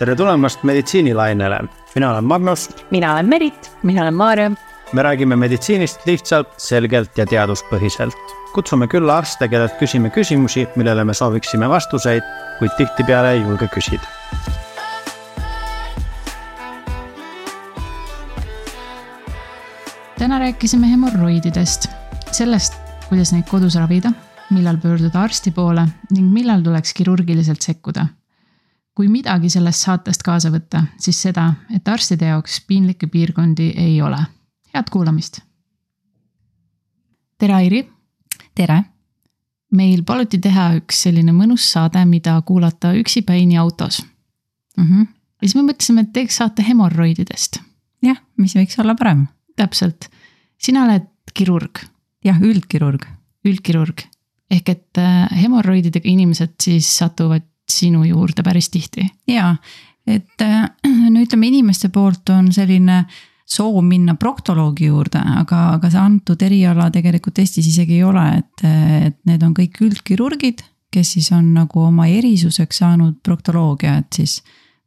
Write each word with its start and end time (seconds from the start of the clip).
tere 0.00 0.14
tulemast 0.16 0.62
meditsiinilainele, 0.64 1.58
mina 1.94 2.10
olen 2.10 2.24
Magnus. 2.24 2.68
mina 2.90 3.12
olen 3.12 3.28
Merit. 3.28 3.70
mina 3.82 4.02
olen 4.02 4.14
Maarja. 4.14 4.50
me 4.92 5.02
räägime 5.02 5.36
meditsiinist 5.36 6.06
lihtsalt, 6.06 6.48
selgelt 6.56 7.18
ja 7.18 7.26
teaduspõhiselt. 7.26 8.16
kutsume 8.54 8.86
külla 8.88 9.18
arste, 9.18 9.48
kellelt 9.48 9.76
küsime 9.78 10.10
küsimusi, 10.10 10.66
millele 10.76 11.04
me 11.04 11.14
sooviksime 11.14 11.68
vastuseid, 11.68 12.22
kuid 12.58 12.70
tihtipeale 12.76 13.32
ei 13.32 13.42
julge 13.42 13.68
küsida. 13.74 14.06
täna 20.18 20.38
rääkisime 20.38 20.88
hemorroididest, 20.90 21.90
sellest, 22.32 22.74
kuidas 23.08 23.32
neid 23.32 23.44
kodus 23.50 23.76
ravida, 23.76 24.12
millal 24.50 24.80
pöörduda 24.80 25.20
arsti 25.20 25.50
poole 25.50 25.84
ning 26.10 26.32
millal 26.32 26.64
tuleks 26.64 26.94
kirurgiliselt 26.94 27.60
sekkuda 27.60 28.06
kui 29.00 29.08
midagi 29.08 29.48
sellest 29.48 29.86
saatest 29.86 30.20
kaasa 30.20 30.50
võtta, 30.52 30.82
siis 31.00 31.16
seda, 31.24 31.46
et 31.72 31.86
arstide 31.88 32.26
jaoks 32.28 32.58
piinlikke 32.68 33.06
piirkondi 33.08 33.70
ei 33.80 33.94
ole. 34.04 34.18
head 34.74 34.90
kuulamist. 34.92 35.40
tere, 37.38 37.54
Airi. 37.54 37.80
tere. 38.54 38.82
meil 39.72 40.02
paluti 40.04 40.38
teha 40.38 40.74
üks 40.82 41.00
selline 41.06 41.32
mõnus 41.32 41.70
saade, 41.72 42.04
mida 42.04 42.34
kuulata 42.44 42.92
üksipäini 42.92 43.56
autos 43.56 44.02
mm. 44.76 44.84
-hmm. 44.84 45.06
ja 45.40 45.48
siis 45.48 45.56
me 45.56 45.62
mõtlesime, 45.72 46.00
et 46.00 46.12
teeks 46.12 46.36
saate 46.36 46.62
hemorroididest. 46.68 47.60
jah, 48.02 48.20
mis 48.36 48.56
võiks 48.56 48.78
olla 48.80 48.94
parem. 48.94 49.26
täpselt, 49.56 50.10
sina 50.58 50.84
oled 50.84 51.08
kirurg. 51.34 51.86
jah, 52.24 52.36
üldkirurg. 52.40 53.08
üldkirurg 53.44 54.04
ehk 54.50 54.68
et 54.68 54.98
äh, 54.98 55.28
hemorroididega 55.42 56.08
inimesed 56.08 56.58
siis 56.62 56.98
satuvad 56.98 57.49
sinu 57.80 58.04
juurde 58.04 58.44
päris 58.46 58.70
tihti. 58.70 59.06
ja, 59.28 59.54
et 60.06 60.44
äh, 60.44 60.70
no 61.12 61.20
ütleme, 61.20 61.50
inimeste 61.50 61.90
poolt 61.92 62.32
on 62.34 62.52
selline 62.52 63.04
soov 63.50 63.80
minna 63.82 64.14
proktoloogi 64.14 64.86
juurde, 64.86 65.20
aga, 65.42 65.62
aga 65.74 65.90
see 65.90 66.00
antud 66.00 66.42
eriala 66.46 66.90
tegelikult 66.94 67.40
Eestis 67.42 67.66
isegi 67.72 67.98
ei 67.98 68.04
ole, 68.06 68.26
et, 68.38 68.66
et 69.08 69.16
need 69.26 69.42
on 69.42 69.54
kõik 69.56 69.80
üldkirurgid, 69.86 70.62
kes 70.90 71.14
siis 71.16 71.30
on 71.34 71.52
nagu 71.54 71.82
oma 71.86 72.06
erisuseks 72.10 72.82
saanud 72.82 73.18
proktoloogia, 73.26 73.96
et 74.02 74.20
siis 74.20 74.40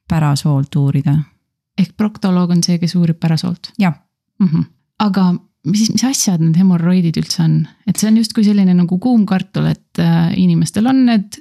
pärasoolt 0.09 0.75
uurida. 0.80 1.17
ehk 1.80 1.95
proktoloog 1.97 2.52
on 2.55 2.63
see, 2.63 2.78
kes 2.80 2.95
uurib 2.95 3.19
pärasoolt? 3.19 3.73
jah 3.80 3.95
mm. 4.39 4.47
-hmm. 4.47 4.66
aga 5.00 5.33
mis, 5.67 5.89
mis 5.91 6.03
asjad 6.03 6.41
need 6.44 6.57
hemorroidid 6.59 7.17
üldse 7.19 7.44
on, 7.44 7.63
et 7.88 7.97
see 7.97 8.09
on 8.11 8.19
justkui 8.19 8.44
selline 8.44 8.73
nagu 8.78 9.00
kuum 9.00 9.25
kartul, 9.25 9.67
et 9.72 10.00
äh, 10.00 10.33
inimestel 10.39 10.88
on 10.88 11.05
need 11.05 11.39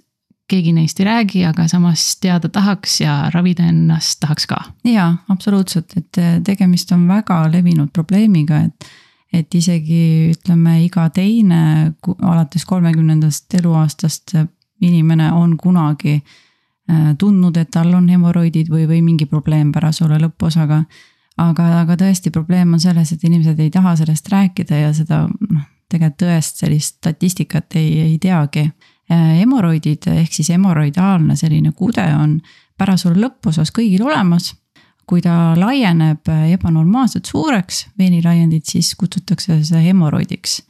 keegi 0.51 0.73
neist 0.73 1.01
ei 1.01 1.07
räägi, 1.07 1.45
aga 1.49 1.69
samas 1.69 2.17
teada 2.21 2.49
tahaks 2.49 3.01
ja 3.01 3.31
ravida 3.35 3.67
ennast 3.71 4.21
tahaks 4.21 4.47
ka. 4.47 4.59
jaa, 4.85 5.15
absoluutselt, 5.29 5.95
et 5.97 6.19
äh, 6.19 6.35
tegemist 6.45 6.93
on 6.93 7.07
väga 7.09 7.45
levinud 7.53 7.93
probleemiga, 7.93 8.61
et 8.67 8.91
et 9.33 9.55
isegi 9.55 10.29
ütleme, 10.35 10.83
iga 10.85 11.07
teine 11.11 11.93
alates 12.21 12.67
kolmekümnendast 12.69 13.55
eluaastast 13.57 14.35
inimene 14.85 15.31
on 15.33 15.57
kunagi 15.57 16.19
äh, 16.19 17.15
tundnud, 17.19 17.57
et 17.57 17.71
tal 17.73 17.95
on 17.97 18.09
hemoroidid 18.13 18.69
või, 18.69 18.85
või 18.91 19.01
mingi 19.03 19.27
probleem 19.27 19.73
pärasoole 19.73 20.19
lõpuosaga. 20.21 20.83
aga, 21.41 21.69
aga 21.81 21.97
tõesti, 21.97 22.31
probleem 22.31 22.75
on 22.75 22.81
selles, 22.81 23.13
et 23.13 23.25
inimesed 23.25 23.61
ei 23.61 23.71
taha 23.71 23.97
sellest 23.97 24.29
rääkida 24.29 24.83
ja 24.85 24.93
seda 24.93 25.25
noh, 25.29 25.69
tegelikult 25.89 26.19
tõest 26.25 26.61
sellist 26.61 27.01
statistikat 27.01 27.77
ei, 27.77 28.01
ei 28.01 28.19
teagi 28.19 28.71
hemoroidid 29.13 30.07
ehk 30.13 30.33
siis 30.33 30.49
hemoroidaalne 30.55 31.37
selline 31.37 31.73
kude 31.77 32.05
on 32.17 32.39
pärasoole 32.79 33.21
lõpuosas 33.23 33.73
kõigil 33.75 34.05
olemas. 34.07 34.55
kui 35.07 35.21
ta 35.21 35.53
laieneb 35.59 36.29
ebanormaalselt 36.55 37.27
suureks, 37.27 37.89
veenilaiendid, 37.99 38.63
siis 38.65 38.95
kutsutakse 38.95 39.59
seda 39.65 39.81
hemoroidiks. 39.83 40.63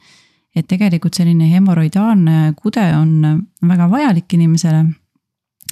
et 0.55 0.67
tegelikult 0.67 1.13
selline 1.13 1.49
hemoroidaalne 1.51 2.53
kude 2.55 2.83
on 2.97 3.43
väga 3.67 3.89
vajalik 3.89 4.33
inimesele. 4.33 4.85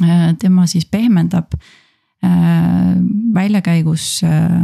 Äh, 0.01 0.35
tema 0.39 0.65
siis 0.67 0.85
pehmendab 0.85 1.53
äh, 1.53 2.95
väljakäigus 3.33 4.21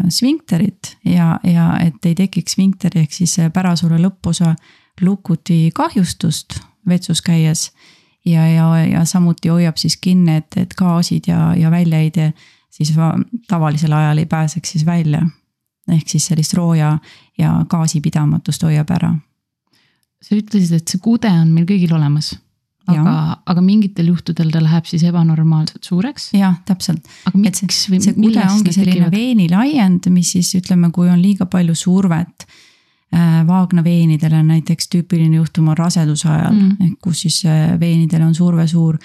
sfinkterit 0.09 0.97
ja, 1.06 1.40
ja 1.44 1.78
et 1.79 2.06
ei 2.06 2.16
tekiks 2.16 2.56
sfinkteri 2.56 3.01
ehk 3.01 3.13
siis 3.13 3.35
pärasoole 3.53 4.00
lõpuosa 4.01 4.56
lukuti 5.01 5.72
kahjustust 5.75 6.59
vetsus 6.88 7.22
käies 7.22 7.72
ja, 8.27 8.47
ja, 8.47 8.67
ja 8.85 9.05
samuti 9.05 9.49
hoiab 9.49 9.79
siis 9.79 9.97
kinni, 10.01 10.39
et, 10.41 10.57
et 10.57 10.73
gaasid 10.77 11.29
ja, 11.31 11.53
ja 11.57 11.71
väljaheide 11.71 12.31
siis 12.77 12.93
tavalisel 13.47 13.93
ajal 13.93 14.17
ei 14.21 14.25
pääseks 14.25 14.71
siis 14.71 14.85
välja. 14.85 15.21
ehk 15.88 16.09
siis 16.09 16.25
sellist 16.27 16.53
rooja 16.53 16.97
ja 17.39 17.53
gaasipidamatust 17.69 18.63
hoiab 18.63 18.89
ära. 18.91 19.16
sa 20.21 20.35
ütlesid, 20.35 20.75
et 20.75 20.91
see 20.91 20.99
kude 20.99 21.29
on 21.31 21.53
meil 21.53 21.66
kõigil 21.69 21.93
olemas. 21.95 22.35
aga, 22.87 23.37
aga 23.45 23.61
mingitel 23.61 24.07
juhtudel 24.13 24.51
ta 24.51 24.61
läheb 24.63 24.85
siis 24.85 25.03
ebanormaalselt 25.03 25.83
suureks. 25.83 26.29
jah, 26.33 26.59
täpselt. 26.66 27.07
aga 27.25 27.37
miks 27.37 27.81
või 27.89 28.01
see 28.03 28.13
kude 28.13 28.45
ongi 28.51 28.73
selline 28.75 29.11
veenilaiend, 29.11 30.09
mis 30.13 30.31
siis 30.37 30.53
ütleme, 30.61 30.91
kui 30.91 31.09
on 31.09 31.21
liiga 31.21 31.45
palju 31.45 31.75
survet 31.75 32.47
Äh, 33.16 33.47
vaagnaveenidele 33.47 34.41
näiteks 34.44 34.90
tüüpiline 34.91 35.38
juhtum 35.40 35.69
on 35.72 35.78
raseduse 35.78 36.28
ajal 36.28 36.57
mm., 36.57 36.97
kus 37.00 37.22
siis 37.23 37.38
äh, 37.47 37.78
veenidel 37.79 38.25
on 38.25 38.35
surve 38.35 38.68
suur. 38.68 38.97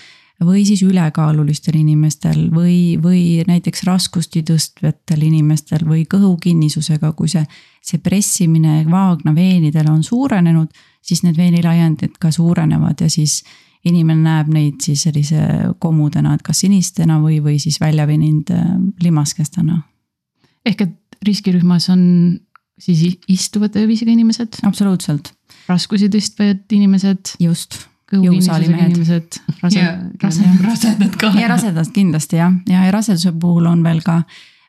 või 0.42 0.64
siis 0.66 0.80
ülekaalulistel 0.82 1.76
inimestel 1.78 2.48
või, 2.50 2.98
või 3.02 3.44
näiteks 3.46 3.84
raskusti 3.86 4.42
tõstvatel 4.42 5.22
inimestel 5.22 5.84
või 5.86 6.02
kõhukinnisusega, 6.10 7.12
kui 7.14 7.28
see, 7.30 7.44
see 7.78 8.02
pressimine 8.02 8.82
vaagnaveenidel 8.90 9.86
on 9.86 10.02
suurenenud, 10.02 10.74
siis 10.98 11.22
need 11.22 11.38
veenilaiendid 11.38 12.18
ka 12.18 12.34
suurenevad 12.34 13.06
ja 13.06 13.10
siis 13.10 13.44
inimene 13.84 14.26
näeb 14.26 14.50
neid 14.50 14.82
siis 14.82 15.06
sellise 15.06 15.46
komudena, 15.78 16.34
et 16.34 16.42
kas 16.42 16.66
sinistena 16.66 17.20
või, 17.22 17.38
või 17.38 17.60
siis 17.62 17.78
välja 17.80 18.06
veninud 18.06 18.50
limaskestena. 19.02 19.82
ehk 20.66 20.80
et 20.80 20.98
riskirühmas 21.22 21.88
on 21.94 22.02
siis 22.82 23.18
istuvad 23.28 23.76
öövisega 23.78 24.12
inimesed. 24.12 24.60
absoluutselt. 24.66 25.32
raskusi 25.68 26.08
tõstvad 26.12 26.64
inimesed. 26.72 27.34
just. 27.40 27.86
inimesed, 28.12 29.38
rase, 29.62 29.84
rase, 30.22 30.48
rasedad 30.68 31.16
ka. 31.16 31.32
ja 31.38 31.48
rasedad 31.48 31.92
kindlasti 31.94 32.36
jah, 32.36 32.52
ja, 32.68 32.84
ja 32.86 32.92
raseduse 32.92 33.32
puhul 33.32 33.66
on 33.70 33.84
veel 33.84 34.02
ka 34.04 34.18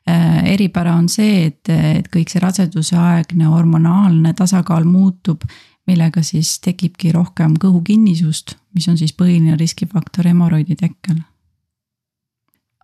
äh, 0.08 0.44
eripära 0.54 0.94
on 0.96 1.08
see, 1.08 1.46
et, 1.50 1.68
et 1.68 2.08
kõik 2.08 2.32
see 2.32 2.42
raseduseaegne 2.42 3.50
hormonaalne 3.50 4.34
tasakaal 4.34 4.88
muutub, 4.88 5.44
millega 5.86 6.22
siis 6.24 6.56
tekibki 6.64 7.12
rohkem 7.12 7.58
kõhukinnisust, 7.60 8.56
mis 8.74 8.88
on 8.88 8.96
siis 8.96 9.12
põhiline 9.12 9.58
riskifaktor 9.60 10.30
hemoroidi 10.30 10.78
tekkel. 10.80 11.20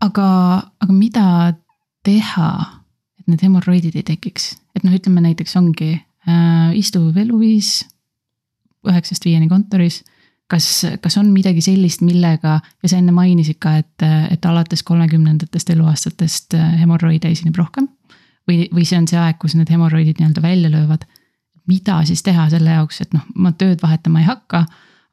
aga, 0.01 0.29
aga 0.81 0.93
mida 0.93 1.55
teha 2.05 2.80
need 3.31 3.43
hemorroidid 3.45 3.97
ei 3.99 4.07
tekiks. 4.07 4.55
et 4.77 4.85
noh, 4.87 4.95
ütleme 4.95 5.23
näiteks 5.25 5.57
ongi 5.61 5.93
äh, 5.95 6.71
istuv 6.79 7.17
eluviis 7.17 7.85
üheksast 8.89 9.25
viieni 9.25 9.49
kontoris. 9.49 10.03
kas, 10.51 10.67
kas 11.01 11.17
on 11.21 11.31
midagi 11.31 11.63
sellist, 11.63 12.03
millega 12.03 12.59
ja 12.83 12.89
sa 12.91 12.99
enne 12.99 13.13
mainisid 13.15 13.61
ka, 13.63 13.77
et, 13.79 14.05
et 14.31 14.47
alates 14.47 14.83
kolmekümnendatest 14.83 15.71
eluaastatest 15.77 16.59
äh, 16.59 16.77
hemorroide 16.81 17.31
esineb 17.31 17.57
rohkem. 17.57 17.89
või, 18.49 18.69
või 18.75 18.85
see 18.85 18.99
on 18.99 19.09
see 19.09 19.19
aeg, 19.21 19.39
kus 19.39 19.55
need 19.55 19.71
hemorroidid 19.71 20.21
nii-öelda 20.21 20.43
välja 20.43 20.71
löövad. 20.71 21.09
mida 21.67 22.05
siis 22.05 22.23
teha 22.23 22.49
selle 22.51 22.71
jaoks, 22.71 23.01
et 23.01 23.13
noh, 23.15 23.27
ma 23.35 23.53
tööd 23.53 23.83
vahetama 23.83 24.21
ei 24.21 24.27
hakka 24.27 24.67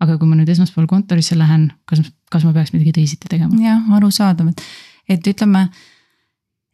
aga 0.03 0.17
kui 0.17 0.29
ma 0.29 0.38
nüüd 0.38 0.49
esmaspäeval 0.53 0.88
kontorisse 0.89 1.38
lähen, 1.38 1.72
kas, 1.89 2.03
kas 2.31 2.45
ma 2.45 2.53
peaks 2.55 2.73
midagi 2.75 2.94
teisiti 2.99 3.29
tegema? 3.31 3.57
jah, 3.61 3.85
arusaadav, 3.97 4.52
et, 4.53 4.63
et 5.17 5.29
ütleme 5.34 5.67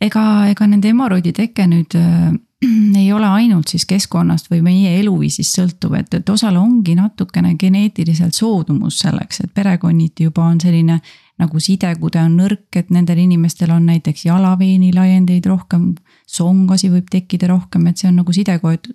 ega, 0.03 0.23
ega 0.51 0.67
nende 0.67 0.91
hemoroidi 0.91 1.33
teke 1.35 1.65
nüüd 1.69 1.95
äh, 1.99 2.31
ei 3.01 3.09
ole 3.13 3.27
ainult 3.27 3.71
siis 3.71 3.85
keskkonnast 3.89 4.49
või 4.51 4.61
meie 4.65 4.95
eluviisist 4.99 5.59
sõltuv, 5.59 5.97
et, 5.99 6.13
et 6.13 6.29
osal 6.29 6.57
ongi 6.59 6.95
natukene 6.99 7.55
geneetiliselt 7.59 8.35
soodumus 8.37 9.01
selleks, 9.03 9.43
et 9.43 9.53
perekonniti 9.53 10.29
juba 10.29 10.47
on 10.47 10.61
selline 10.63 10.99
nagu 11.41 11.59
sidekude 11.59 12.21
on 12.21 12.35
nõrk, 12.37 12.67
et 12.77 12.91
nendel 12.93 13.23
inimestel 13.23 13.71
on 13.73 13.87
näiteks 13.89 14.27
jalaveeni 14.27 14.91
laiendeid 14.93 15.47
rohkem, 15.49 15.93
songasi 16.29 16.91
võib 16.93 17.09
tekkida 17.11 17.49
rohkem, 17.49 17.87
et 17.89 17.99
see 17.99 18.11
on 18.11 18.19
nagu 18.21 18.35
sidekoed 18.35 18.91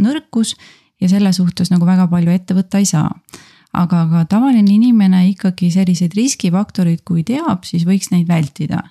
nõrkus 0.00 0.54
ja 1.00 1.08
selle 1.10 1.32
suhtes 1.34 1.72
nagu 1.72 1.88
väga 1.88 2.06
palju 2.10 2.32
ette 2.32 2.54
võtta 2.56 2.78
ei 2.80 2.86
saa. 2.88 3.10
aga 3.72 3.98
ka 4.10 4.24
tavaline 4.26 4.72
inimene 4.72 5.28
ikkagi 5.28 5.68
selliseid 5.70 6.14
riskifaktoreid, 6.18 7.04
kui 7.06 7.22
teab, 7.22 7.62
siis 7.64 7.84
võiks 7.86 8.10
neid 8.10 8.26
vältida 8.28 8.82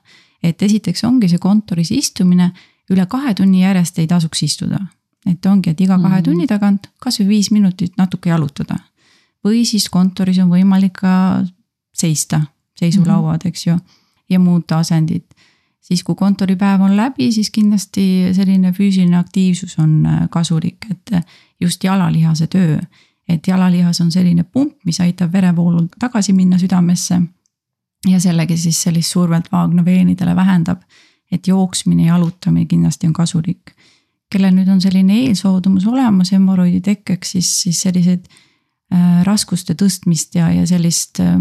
et 0.43 0.61
esiteks 0.61 1.03
ongi 1.03 1.29
see 1.29 1.37
kontoris 1.37 1.91
istumine, 1.91 2.51
üle 2.89 3.05
kahe 3.05 3.33
tunni 3.33 3.61
järjest 3.61 3.99
ei 3.99 4.07
tasuks 4.07 4.43
istuda. 4.43 4.79
et 5.27 5.45
ongi, 5.45 5.69
et 5.69 5.81
iga 5.81 5.97
kahe 5.99 6.19
-hmm. 6.19 6.23
tunni 6.23 6.47
tagant 6.47 6.89
kasvõi 6.99 7.27
viis 7.27 7.51
minutit 7.51 7.97
natuke 7.97 8.29
jalutada. 8.29 8.75
või 9.45 9.65
siis 9.65 9.89
kontoris 9.89 10.39
on 10.39 10.49
võimalik 10.49 10.93
ka 10.93 11.45
seista, 11.93 12.41
seisulauad, 12.79 13.45
eks 13.45 13.67
ju, 13.67 13.77
ja 14.29 14.39
muud 14.39 14.71
asendid. 14.71 15.23
siis 15.81 16.03
kui 16.03 16.15
kontoripäev 16.15 16.81
on 16.81 16.97
läbi, 16.97 17.31
siis 17.31 17.49
kindlasti 17.49 18.29
selline 18.33 18.71
füüsiline 18.71 19.17
aktiivsus 19.17 19.79
on 19.79 20.07
kasulik, 20.29 20.85
et 20.91 21.25
just 21.59 21.83
jalalihase 21.83 22.47
töö. 22.47 22.79
et 23.29 23.47
jalalihas 23.47 24.01
on 24.01 24.11
selline 24.11 24.43
pump, 24.43 24.73
mis 24.85 24.99
aitab 24.99 25.33
verevoolul 25.33 25.87
tagasi 25.99 26.33
minna 26.33 26.57
südamesse. 26.57 27.21
Ja 28.07 28.19
sellega 28.19 28.57
siis 28.57 28.81
sellist 28.81 29.11
survet 29.11 29.51
vaagnaveenidele 29.51 30.35
vähendab. 30.35 30.81
et 31.31 31.47
jooksmine, 31.47 32.07
jalutamine 32.07 32.65
kindlasti 32.65 33.07
on 33.07 33.13
kasulik. 33.13 33.71
kellel 34.31 34.53
nüüd 34.53 34.69
on 34.69 34.81
selline 34.81 35.13
eelsoodumus 35.25 35.87
olemas 35.87 36.31
hemoroidi 36.31 36.81
tekkeks, 36.81 37.31
siis, 37.31 37.61
siis 37.61 37.81
selliseid 37.81 38.25
äh, 38.93 39.23
raskuste 39.23 39.73
tõstmist 39.73 40.35
ja, 40.35 40.51
ja 40.51 40.67
sellist 40.67 41.19
äh, 41.19 41.37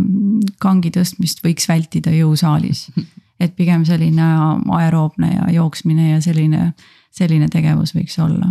kangi 0.61 0.91
tõstmist 0.91 1.45
võiks 1.45 1.69
vältida 1.69 2.11
jõusaalis. 2.11 2.89
et 3.45 3.55
pigem 3.57 3.85
selline 3.85 4.23
aeroobne 4.75 5.35
ja 5.35 5.53
jooksmine 5.53 6.11
ja 6.11 6.21
selline, 6.21 6.73
selline 7.15 7.49
tegevus 7.49 7.95
võiks 7.95 8.19
olla 8.19 8.51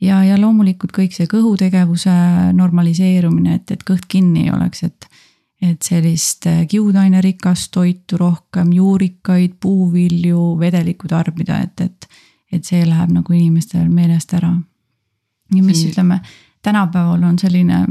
ja, 0.00 0.20
ja 0.24 0.38
loomulikult 0.40 0.92
kõik 0.94 1.14
see 1.14 1.28
kõhutegevuse 1.30 2.12
normaliseerumine, 2.56 3.58
et, 3.58 3.74
et 3.74 3.84
kõht 3.86 4.06
kinni 4.10 4.46
ei 4.46 4.54
oleks, 4.54 4.84
et. 4.88 5.08
Et 5.62 5.82
sellist 5.82 6.46
äh, 6.46 6.66
kiudainerikast 6.70 7.72
toitu 7.74 8.16
rohkem, 8.16 8.72
juurikaid, 8.72 9.56
puuvilju, 9.60 10.58
vedelikku 10.60 11.08
tarbida, 11.08 11.60
et, 11.64 11.80
et. 11.80 12.08
et 12.52 12.64
see 12.64 12.84
läheb 12.86 13.10
nagu 13.12 13.32
inimestel 13.32 13.88
meelest 13.92 14.32
ära. 14.34 14.54
ja 15.54 15.62
mis 15.62 15.82
see... 15.82 15.90
ütleme, 15.90 16.20
tänapäeval 16.62 17.22
on 17.22 17.38
selline 17.38 17.86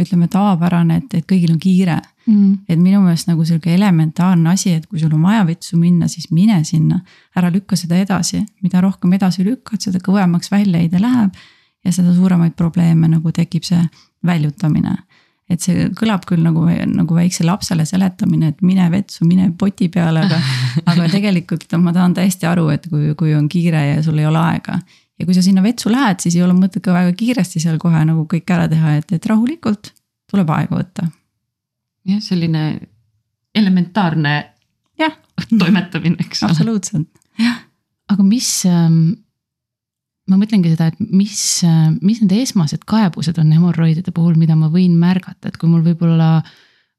ütleme 0.00 0.28
tavapärane, 0.28 1.00
et, 1.00 1.14
et 1.14 1.26
kõigil 1.28 1.52
on 1.54 1.60
kiire 1.60 1.96
mm.. 2.26 2.66
et 2.68 2.78
minu 2.80 3.00
meelest 3.04 3.30
nagu 3.30 3.44
sihuke 3.48 3.72
elementaarne 3.74 4.52
asi, 4.52 4.74
et 4.76 4.86
kui 4.86 5.00
sul 5.00 5.14
on 5.16 5.22
vaja 5.24 5.44
vetsu 5.48 5.78
minna, 5.80 6.08
siis 6.08 6.30
mine 6.30 6.62
sinna. 6.64 7.00
ära 7.36 7.50
lükka 7.52 7.76
seda 7.76 7.98
edasi, 8.00 8.42
mida 8.62 8.80
rohkem 8.84 9.12
edasi 9.16 9.44
lükkad, 9.46 9.80
seda 9.80 10.00
kõvemaks 10.04 10.52
väljaheide 10.52 11.00
läheb. 11.00 11.36
ja 11.84 11.92
seda 11.92 12.14
suuremaid 12.14 12.56
probleeme 12.58 13.08
nagu 13.08 13.32
tekib 13.32 13.64
see 13.64 13.82
väljutamine. 14.26 14.96
Et 15.50 15.62
see 15.62 15.86
kõlab 15.94 16.24
küll 16.26 16.42
nagu, 16.42 16.64
nagu 16.90 17.16
väiksele 17.16 17.52
lapsele 17.52 17.86
seletamine, 17.86 18.50
et 18.52 18.62
mine 18.66 18.88
vetsu, 18.90 19.24
mine 19.28 19.52
poti 19.58 19.88
peale, 19.92 20.24
aga 20.26 20.40
aga 20.92 21.08
tegelikult 21.12 21.76
ma 21.82 21.94
saan 21.94 22.16
täiesti 22.16 22.48
aru, 22.50 22.68
et 22.74 22.88
kui, 22.90 23.12
kui 23.18 23.34
on 23.38 23.46
kiire 23.50 23.84
ja 23.92 24.00
sul 24.02 24.18
ei 24.18 24.26
ole 24.26 24.42
aega 24.42 24.80
ja 25.16 25.26
kui 25.26 25.36
sa 25.36 25.44
sinna 25.44 25.62
vetsu 25.64 25.90
lähed, 25.92 26.20
siis 26.22 26.36
ei 26.36 26.44
ole 26.44 26.56
mõtet 26.56 26.84
ka 26.84 26.94
väga 26.94 27.14
kiiresti 27.16 27.62
seal 27.62 27.78
kohe 27.82 28.02
nagu 28.08 28.26
kõik 28.30 28.50
ära 28.52 28.66
teha, 28.70 28.96
et, 29.00 29.14
et 29.16 29.30
rahulikult 29.30 29.92
tuleb 30.30 30.50
aega 30.56 30.76
võtta. 30.76 31.06
jah, 32.06 32.20
selline 32.22 32.64
elementaarne 33.56 34.34
jah. 35.00 35.14
toimetamine, 35.60 36.18
eks 36.26 36.42
ole. 36.42 36.52
absoluutselt, 36.52 37.08
jah. 37.40 37.62
aga 38.12 38.26
mis 38.26 38.50
ähm,, 38.68 39.14
ma 40.30 40.38
mõtlengi 40.40 40.72
seda, 40.72 40.90
et 40.90 41.00
mis 41.00 41.40
mis 42.02 42.22
need 42.22 42.32
esmased 42.40 42.86
kaebused 42.88 43.38
on 43.38 43.52
hemorroidide 43.54 44.14
puhul, 44.14 44.34
mida 44.40 44.56
ma 44.58 44.70
võin 44.72 44.96
märgata, 44.98 45.50
et 45.50 45.60
kui 45.60 45.70
mul 45.70 45.84
võib-olla 45.86 46.40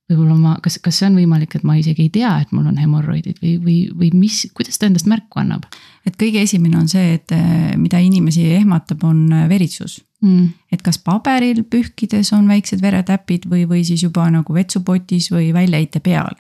võib-olla 0.08 0.38
ma, 0.40 0.54
kas, 0.64 0.78
kas 0.84 1.02
see 1.02 1.10
on 1.10 1.18
võimalik, 1.20 1.58
et 1.58 1.66
ma 1.68 1.76
isegi 1.80 2.06
ei 2.06 2.12
tea, 2.14 2.32
et 2.44 2.52
mul 2.56 2.70
on 2.70 2.78
hemorroidid 2.80 3.42
või, 3.44 3.58
või, 3.64 3.78
või 3.92 4.12
mis, 4.16 4.46
kuidas 4.56 4.80
ta 4.80 4.88
endast 4.88 5.10
märku 5.10 5.42
annab? 5.42 5.68
et 6.08 6.16
kõige 6.16 6.40
esimene 6.46 6.80
on 6.80 6.88
see, 6.88 7.18
et 7.18 7.34
mida 7.76 8.00
inimesi 8.00 8.46
ehmatab, 8.56 9.04
on 9.04 9.26
veritsus 9.52 10.00
mm.. 10.24 10.48
et 10.72 10.84
kas 10.86 11.00
paberil 11.04 11.64
pühkides 11.68 12.32
on 12.38 12.48
väiksed 12.48 12.82
veretäpid 12.82 13.50
või, 13.52 13.66
või 13.68 13.84
siis 13.88 14.06
juba 14.06 14.30
nagu 14.32 14.56
vetsupotis 14.56 15.32
või 15.34 15.52
väljaheite 15.56 16.00
peal. 16.00 16.40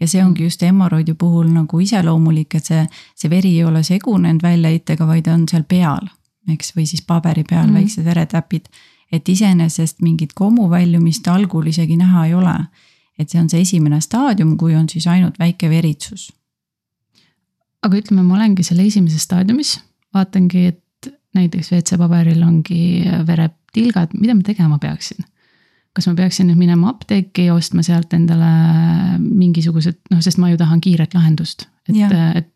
ja 0.00 0.06
see 0.06 0.22
ongi 0.22 0.46
just 0.46 0.62
hemoroidi 0.62 1.14
puhul 1.18 1.50
nagu 1.50 1.80
iseloomulik, 1.82 2.54
et 2.54 2.70
see, 2.70 2.86
see 3.18 3.30
veri 3.30 3.56
ei 3.58 3.64
ole 3.66 3.82
segunenud 3.82 4.42
väljaheitega, 4.42 5.06
vaid 5.06 5.26
on 5.32 5.48
seal 5.50 5.66
peal, 5.66 6.06
eks, 6.54 6.74
või 6.76 6.86
siis 6.86 7.02
paberi 7.06 7.44
peal 7.48 7.66
mm. 7.66 7.74
väiksed 7.74 8.04
veretäpid. 8.04 8.68
et 9.12 9.28
iseenesest 9.28 10.02
mingit 10.04 10.32
kommu 10.36 10.68
väljumist 10.70 11.28
algul 11.28 11.66
isegi 11.66 11.96
näha 11.96 12.26
ei 12.26 12.34
ole 12.34 12.56
et 13.18 13.30
see 13.30 13.40
on 13.40 13.48
see 13.50 13.62
esimene 13.66 14.00
staadium, 14.04 14.54
kui 14.58 14.76
on 14.78 14.86
siis 14.90 15.06
ainult 15.10 15.38
väike 15.40 15.70
veritsus. 15.70 16.30
aga 17.82 17.94
ütleme, 17.94 18.24
ma 18.26 18.34
olengi 18.34 18.64
seal 18.66 18.80
esimeses 18.82 19.22
staadiumis, 19.26 19.76
vaatangi, 20.14 20.64
et 20.72 21.10
näiteks 21.38 21.70
WC-paberil 21.70 22.40
ongi 22.42 23.04
veretilgad, 23.26 24.14
mida 24.18 24.34
ma 24.34 24.46
tegema 24.46 24.78
peaksin? 24.82 25.26
kas 25.96 26.06
ma 26.06 26.14
peaksin 26.14 26.46
nüüd 26.46 26.60
minema 26.60 26.92
apteeki 26.92 27.48
ja 27.48 27.56
ostma 27.56 27.82
sealt 27.82 28.12
endale 28.14 28.48
mingisugused, 29.18 29.96
noh, 30.12 30.20
sest 30.22 30.38
ma 30.38 30.52
ju 30.52 30.58
tahan 30.60 30.82
kiiret 30.84 31.16
lahendust, 31.16 31.64
et, 31.90 32.12
et 32.38 32.52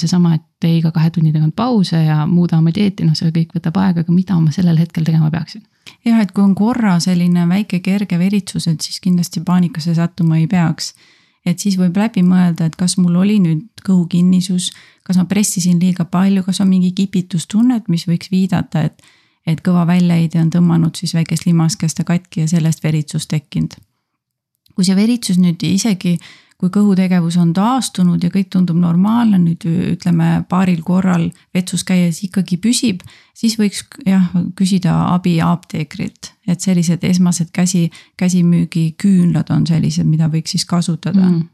seesama, 0.00 0.34
et 0.36 0.44
tee 0.60 0.78
iga 0.78 0.90
kahe 0.94 1.10
tunni 1.14 1.32
tagant 1.34 1.54
pause 1.56 1.98
ja 2.02 2.24
muuda 2.26 2.58
oma 2.58 2.72
dieeti, 2.74 3.06
noh, 3.06 3.16
see 3.18 3.32
kõik 3.34 3.56
võtab 3.56 3.78
aega, 3.82 4.04
aga 4.04 4.14
mida 4.14 4.38
ma 4.40 4.54
sellel 4.54 4.78
hetkel 4.80 5.06
tegema 5.06 5.30
peaksin? 5.32 5.64
jah, 6.06 6.20
et 6.22 6.32
kui 6.34 6.44
on 6.44 6.54
korra 6.58 6.96
selline 7.02 7.46
väike 7.48 7.80
kerge 7.84 8.18
veritsus, 8.18 8.66
et 8.70 8.80
siis 8.80 9.00
kindlasti 9.02 9.42
paanikasse 9.46 9.94
sattuma 9.94 10.38
ei 10.40 10.46
peaks. 10.50 10.94
et 11.46 11.62
siis 11.62 11.76
võib 11.78 11.96
läbi 11.96 12.24
mõelda, 12.26 12.66
et 12.66 12.76
kas 12.76 12.96
mul 12.98 13.20
oli 13.22 13.38
nüüd 13.38 13.84
kõhukinnisus, 13.86 14.72
kas 15.06 15.18
ma 15.20 15.24
pressisin 15.30 15.78
liiga 15.78 16.04
palju, 16.04 16.42
kas 16.42 16.60
on 16.60 16.68
mingi 16.68 16.90
kipitustunnet, 16.92 17.88
mis 17.88 18.06
võiks 18.08 18.32
viidata, 18.32 18.82
et. 18.82 19.02
et 19.46 19.60
kõva 19.62 19.84
väljaheide 19.86 20.40
on 20.42 20.48
tõmmanud 20.50 20.96
siis 20.98 21.14
väikest 21.14 21.46
limaskeste 21.46 22.02
katki 22.04 22.40
ja 22.40 22.48
sellest 22.48 22.82
veritsus 22.82 23.26
tekkinud. 23.30 23.76
kui 24.74 24.84
see 24.84 24.96
veritsus 24.96 25.38
nüüd 25.38 25.62
isegi 25.62 26.18
kui 26.56 26.70
kõhutegevus 26.72 27.36
on 27.40 27.52
taastunud 27.56 28.22
ja 28.24 28.30
kõik 28.32 28.48
tundub 28.52 28.78
normaalne, 28.80 29.38
nüüd 29.42 29.66
ütleme 29.66 30.44
paaril 30.48 30.80
korral 30.86 31.28
vetsus 31.54 31.84
käies 31.84 32.22
ikkagi 32.24 32.56
püsib, 32.62 33.02
siis 33.36 33.58
võiks 33.60 33.82
jah 34.06 34.30
küsida 34.56 34.94
abi 35.12 35.36
apteekrilt, 35.44 36.32
et 36.48 36.64
sellised 36.64 37.04
esmased 37.04 37.52
käsi, 37.52 37.90
käsimüügiküünlad 38.16 39.52
on 39.52 39.66
sellised, 39.68 40.08
mida 40.08 40.30
võiks 40.32 40.56
siis 40.56 40.64
kasutada. 40.68 41.28
Mm. 41.28 41.44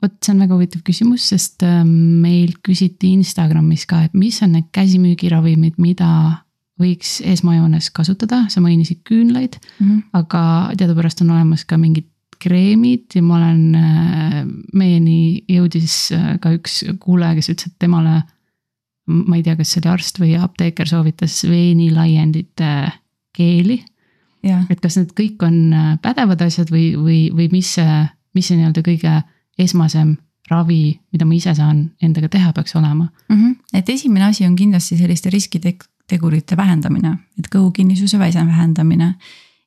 Vot 0.00 0.14
see 0.24 0.32
on 0.32 0.40
väga 0.40 0.56
huvitav 0.56 0.80
küsimus, 0.84 1.26
sest 1.28 1.60
ähm, 1.66 1.90
meil 2.22 2.54
küsiti 2.64 3.12
Instagramis 3.18 3.84
ka, 3.88 4.06
et 4.06 4.14
mis 4.16 4.38
on 4.40 4.54
need 4.56 4.70
käsimüügiravimid, 4.72 5.76
mida 5.76 6.08
võiks 6.80 7.18
esmajoones 7.28 7.90
kasutada, 7.92 8.46
sa 8.48 8.62
mainisid 8.64 9.02
küünlaid 9.04 9.58
mm, 9.60 9.86
-hmm. 9.86 10.02
aga 10.16 10.42
teadupärast 10.80 11.20
on 11.20 11.34
olemas 11.36 11.66
ka 11.68 11.76
mingid 11.76 12.08
kreemid 12.40 13.14
ja 13.14 13.22
ma 13.24 13.36
olen, 13.38 13.62
äh, 13.76 14.36
meieni 14.76 15.44
jõudis 15.50 15.96
äh, 16.16 16.34
ka 16.42 16.54
üks 16.56 16.80
kuulaja, 17.02 17.36
kes 17.38 17.50
ütles, 17.52 17.72
et 17.72 17.82
temale. 17.86 18.22
ma 19.10 19.34
ei 19.36 19.42
tea, 19.42 19.56
kas 19.58 19.72
see 19.72 19.80
oli 19.80 19.90
arst 19.90 20.20
või 20.22 20.36
apteeker 20.38 20.86
soovitas 20.86 21.40
veenilaiendite 21.48 22.70
keeli. 23.34 23.80
et 24.42 24.80
kas 24.80 24.96
need 24.96 25.12
kõik 25.18 25.42
on 25.44 25.72
äh, 25.72 25.92
pädevad 26.02 26.42
asjad 26.46 26.70
või, 26.70 26.94
või, 26.96 27.20
või 27.34 27.48
mis 27.52 27.74
see, 27.76 28.00
mis 28.34 28.48
see 28.48 28.56
nii-öelda 28.56 28.84
kõige 28.86 29.22
esmasem 29.58 30.16
ravi, 30.50 31.00
mida 31.12 31.26
ma 31.26 31.34
ise 31.36 31.54
saan 31.54 31.90
endaga 32.02 32.28
teha, 32.28 32.52
peaks 32.52 32.74
olema 32.76 33.04
mm? 33.28 33.36
-hmm. 33.36 33.56
et 33.74 33.88
esimene 33.88 34.24
asi 34.24 34.46
on 34.46 34.56
kindlasti 34.56 34.96
selliste 34.96 35.30
riskitegurite 35.30 36.56
vähendamine, 36.56 37.16
et 37.38 37.50
kõhukinnisuse 37.52 38.18
vähendamine 38.18 39.14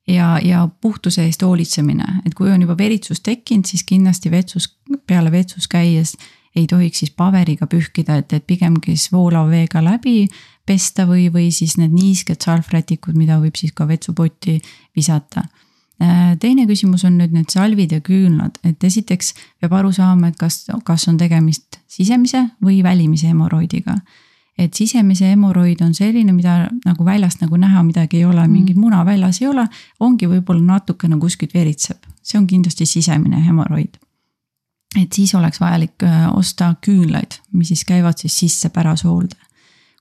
ja, 0.07 0.39
ja 0.43 0.67
puhtuse 0.81 1.25
eest 1.25 1.41
hoolitsemine, 1.41 2.21
et 2.25 2.33
kui 2.33 2.51
on 2.51 2.61
juba 2.61 2.77
veritsus 2.77 3.21
tekkinud, 3.23 3.65
siis 3.65 3.83
kindlasti 3.87 4.31
vetsus, 4.31 4.69
peale 5.07 5.31
vetsus 5.31 5.67
käies 5.67 6.17
ei 6.55 6.67
tohiks 6.69 6.99
siis 7.01 7.11
paberiga 7.17 7.67
pühkida, 7.67 8.19
et, 8.21 8.33
et 8.33 8.45
pigemgi 8.45 8.93
siis 8.93 9.11
voolava 9.11 9.49
veega 9.49 9.81
läbi 9.83 10.27
pesta 10.65 11.07
või, 11.09 11.27
või 11.33 11.49
siis 11.51 11.77
need 11.79 11.95
niisked 11.95 12.43
salvrätikud, 12.45 13.17
mida 13.17 13.39
võib 13.41 13.57
siis 13.59 13.73
ka 13.75 13.87
vetsupotti 13.89 14.59
visata. 14.95 15.47
Äh, 16.01 16.35
teine 16.39 16.67
küsimus 16.69 17.05
on 17.07 17.17
nüüd 17.17 17.33
need 17.33 17.49
salvid 17.53 17.95
ja 17.95 18.03
küünlad, 18.05 18.59
et 18.67 18.83
esiteks 18.83 19.33
peab 19.61 19.73
aru 19.79 19.91
saama, 19.95 20.29
et 20.29 20.37
kas, 20.37 20.65
kas 20.85 21.07
on 21.09 21.17
tegemist 21.17 21.79
sisemise 21.89 22.45
või 22.63 22.83
välimise 22.85 23.31
hemoroidiga 23.31 23.97
et 24.57 24.73
sisemise 24.73 25.27
hemoroid 25.31 25.81
on 25.81 25.93
selline, 25.97 26.33
mida 26.33 26.67
nagu 26.85 27.05
väljast 27.05 27.41
nagu 27.41 27.57
näha 27.57 27.83
midagi 27.83 28.19
ei 28.21 28.25
ole, 28.25 28.45
mingit 28.47 28.75
mm. 28.75 28.81
muna 28.81 29.03
väljas 29.05 29.41
ei 29.41 29.47
ole, 29.49 29.65
ongi 29.99 30.29
võib-olla 30.29 30.75
natukene 30.75 31.17
kuskilt 31.21 31.53
veritseb, 31.53 32.05
see 32.21 32.37
on 32.39 32.47
kindlasti 32.47 32.85
sisemine 32.85 33.41
hemoroid. 33.45 33.97
et 34.99 35.13
siis 35.13 35.33
oleks 35.35 35.59
vajalik 35.59 36.03
äh, 36.05 36.27
osta 36.37 36.75
küünlaid, 36.85 37.39
mis 37.53 37.73
siis 37.73 37.85
käivad 37.85 38.17
siis 38.17 38.39
sisse 38.39 38.69
pärasoolde. 38.69 39.35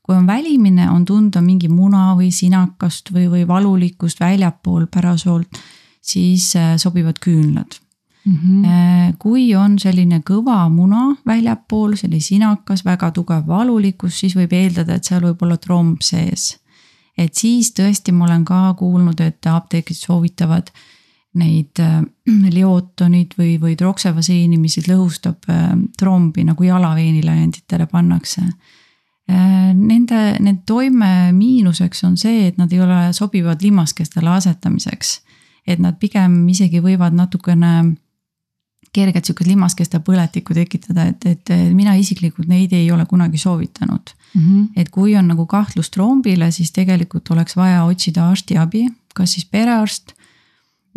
kui 0.03 0.17
on 0.17 0.27
välimine, 0.27 0.91
on 0.91 1.05
tunda 1.05 1.41
mingi 1.41 1.69
muna 1.69 2.13
või 2.17 2.31
sinakast 2.31 3.13
või, 3.13 3.31
või 3.31 3.47
valulikkust 3.49 4.21
väljapool 4.21 4.87
pärasoolt, 4.87 5.63
siis 6.01 6.57
äh, 6.57 6.77
sobivad 6.77 7.19
küünlad 7.23 7.82
Mm 8.25 8.35
-hmm. 8.37 9.17
kui 9.19 9.55
on 9.55 9.79
selline 9.79 10.21
kõva 10.31 10.69
muna 10.71 11.17
väljapool, 11.27 11.97
selline 11.97 12.21
sinakas, 12.21 12.85
väga 12.85 13.11
tugev 13.11 13.47
valulikkus, 13.47 14.21
siis 14.21 14.37
võib 14.37 14.53
eeldada, 14.53 14.95
et 14.95 15.05
seal 15.05 15.23
võib 15.23 15.43
olla 15.43 15.57
tromb 15.57 16.01
sees. 16.01 16.59
et 17.19 17.35
siis 17.35 17.73
tõesti 17.73 18.13
ma 18.13 18.25
olen 18.25 18.45
ka 18.45 18.75
kuulnud, 18.79 19.21
et 19.21 19.47
apteekrid 19.47 19.97
soovitavad 19.97 20.71
neid 21.39 21.81
äh, 21.81 22.03
liootonid 22.57 23.37
või, 23.39 23.57
või 23.61 23.77
troksevasiini, 23.79 24.59
mis 24.61 24.77
siis 24.79 24.89
lõhustab 24.91 25.49
äh, 25.51 25.75
trombi 25.99 26.45
nagu 26.45 26.65
jalaveeniläienditele 26.67 27.87
pannakse. 27.91 28.45
Äh, 29.31 29.73
nende, 29.75 30.23
nende 30.39 30.63
toime 30.67 31.33
miinuseks 31.37 32.05
on 32.05 32.17
see, 32.21 32.49
et 32.51 32.59
nad 32.61 32.73
ei 32.73 32.83
ole 32.85 33.05
sobivad 33.17 33.63
limaskestele 33.63 34.31
asetamiseks. 34.39 35.21
et 35.67 35.79
nad 35.79 35.95
pigem 35.95 36.49
isegi 36.51 36.81
võivad 36.83 37.15
natukene 37.15 37.95
kerget 38.93 39.25
sihukest 39.25 39.49
limaskeste 39.49 39.99
põletikku 40.05 40.55
tekitada, 40.55 41.07
et, 41.09 41.25
et 41.27 41.53
mina 41.73 41.95
isiklikult 41.97 42.49
neid 42.49 42.73
ei 42.77 42.91
ole 42.93 43.07
kunagi 43.07 43.39
soovitanud 43.39 44.11
mm. 44.35 44.41
-hmm. 44.41 44.67
et 44.77 44.91
kui 44.91 45.17
on 45.17 45.29
nagu 45.29 45.47
kahtlus 45.47 45.91
trombile, 45.91 46.51
siis 46.51 46.73
tegelikult 46.73 47.31
oleks 47.31 47.57
vaja 47.57 47.85
otsida 47.85 48.29
arstiabi, 48.29 48.89
kas 49.15 49.33
siis 49.33 49.45
perearst 49.45 50.13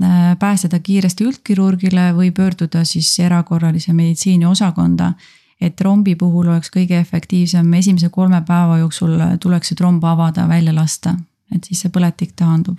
Äh, 0.04 0.36
pääseda 0.40 0.80
kiiresti 0.84 1.24
üldkirurgile 1.24 2.10
või 2.18 2.34
pöörduda 2.36 2.82
siis 2.84 3.14
erakorralise 3.20 3.94
meditsiini 3.94 4.46
osakonda. 4.46 5.14
et 5.62 5.76
trombi 5.76 6.16
puhul 6.16 6.48
oleks 6.48 6.70
kõige 6.70 6.98
efektiivsem 7.00 7.74
esimese 7.74 8.10
kolme 8.10 8.42
päeva 8.42 8.78
jooksul 8.78 9.14
tuleks 9.40 9.68
see 9.68 9.76
tromb 9.76 10.04
avada, 10.04 10.48
välja 10.48 10.74
lasta, 10.76 11.16
et 11.56 11.64
siis 11.64 11.80
see 11.80 11.90
põletik 11.90 12.34
taandub. 12.36 12.78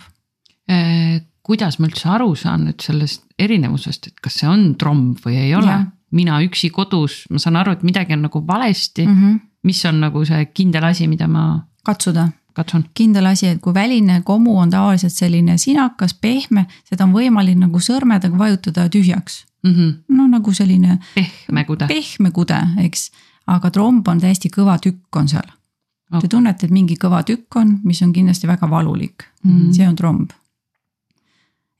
Kuidas 1.46 1.78
ma 1.78 1.86
üldse 1.86 2.08
aru 2.10 2.32
saan 2.34 2.64
nüüd 2.66 2.82
sellest 2.82 3.22
erinevusest, 3.38 4.08
et 4.10 4.22
kas 4.22 4.40
see 4.40 4.48
on 4.50 4.72
tromb 4.80 5.20
või 5.24 5.36
ei 5.44 5.54
ole? 5.54 5.84
mina 6.16 6.38
üksi 6.40 6.70
kodus, 6.70 7.24
ma 7.30 7.38
saan 7.42 7.56
aru, 7.60 7.72
et 7.74 7.82
midagi 7.82 8.14
on 8.14 8.22
nagu 8.28 8.40
valesti 8.46 9.06
mm. 9.06 9.14
-hmm. 9.14 9.38
mis 9.66 9.84
on 9.84 10.00
nagu 10.00 10.24
see 10.24 10.46
kindel 10.54 10.84
asi, 10.84 11.08
mida 11.08 11.26
ma. 11.28 11.66
katsuda 11.84 12.28
katsun. 12.56 12.84
kindel 12.94 13.26
asi, 13.26 13.50
et 13.52 13.60
kui 13.60 13.74
väline 13.74 14.20
komu 14.24 14.56
on 14.58 14.70
tavaliselt 14.72 15.12
selline 15.12 15.58
sinakas, 15.60 16.14
pehme, 16.14 16.66
seda 16.88 17.04
on 17.04 17.12
võimalik 17.16 17.58
nagu 17.60 17.80
sõrmedega 17.82 18.38
vajutada 18.38 18.88
tühjaks 18.92 19.44
mm. 19.64 19.74
-hmm. 19.74 19.92
no 20.16 20.26
nagu 20.32 20.52
selline. 20.52 20.98
pehme 21.14 21.64
kude. 21.64 21.86
pehme 21.86 22.30
kude, 22.30 22.60
eks, 22.86 23.10
aga 23.46 23.70
tromb 23.70 24.08
on 24.08 24.20
täiesti 24.20 24.50
kõva 24.56 24.78
tükk 24.82 25.20
on 25.20 25.28
seal 25.28 25.46
okay.. 25.46 26.20
Te 26.20 26.28
tunnete, 26.28 26.66
et 26.66 26.72
mingi 26.72 26.96
kõva 27.04 27.22
tükk 27.26 27.60
on, 27.60 27.78
mis 27.84 28.02
on 28.02 28.12
kindlasti 28.12 28.46
väga 28.46 28.70
valulik 28.70 29.28
mm, 29.44 29.50
-hmm. 29.50 29.72
see 29.72 29.88
on 29.88 29.96
tromb. 29.96 30.30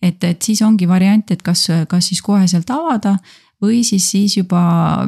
Et, 0.07 0.25
et 0.25 0.43
siis 0.43 0.63
ongi 0.63 0.89
variant, 0.89 1.31
et 1.31 1.43
kas, 1.43 1.67
kas 1.91 2.11
siis 2.13 2.23
koheselt 2.23 2.71
avada 2.71 3.17
või 3.63 3.83
siis, 3.87 4.07
siis 4.11 4.37
juba 4.39 4.63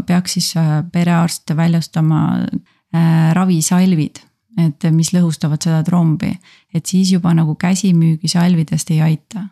peaks 0.06 0.38
siis 0.38 0.54
äh, 0.58 0.80
perearst 0.92 1.54
väljastama 1.56 2.22
äh, 2.42 3.30
ravisalvid 3.36 4.24
et 4.58 4.88
mis 4.94 5.12
lõhustavad 5.14 5.62
seda 5.62 5.82
trombi, 5.86 6.32
et 6.74 6.86
siis 6.88 7.12
juba 7.14 7.32
nagu 7.36 7.54
käsimüügi 7.60 8.30
salvidest 8.30 8.90
ei 8.94 9.00
aita. 9.06 9.44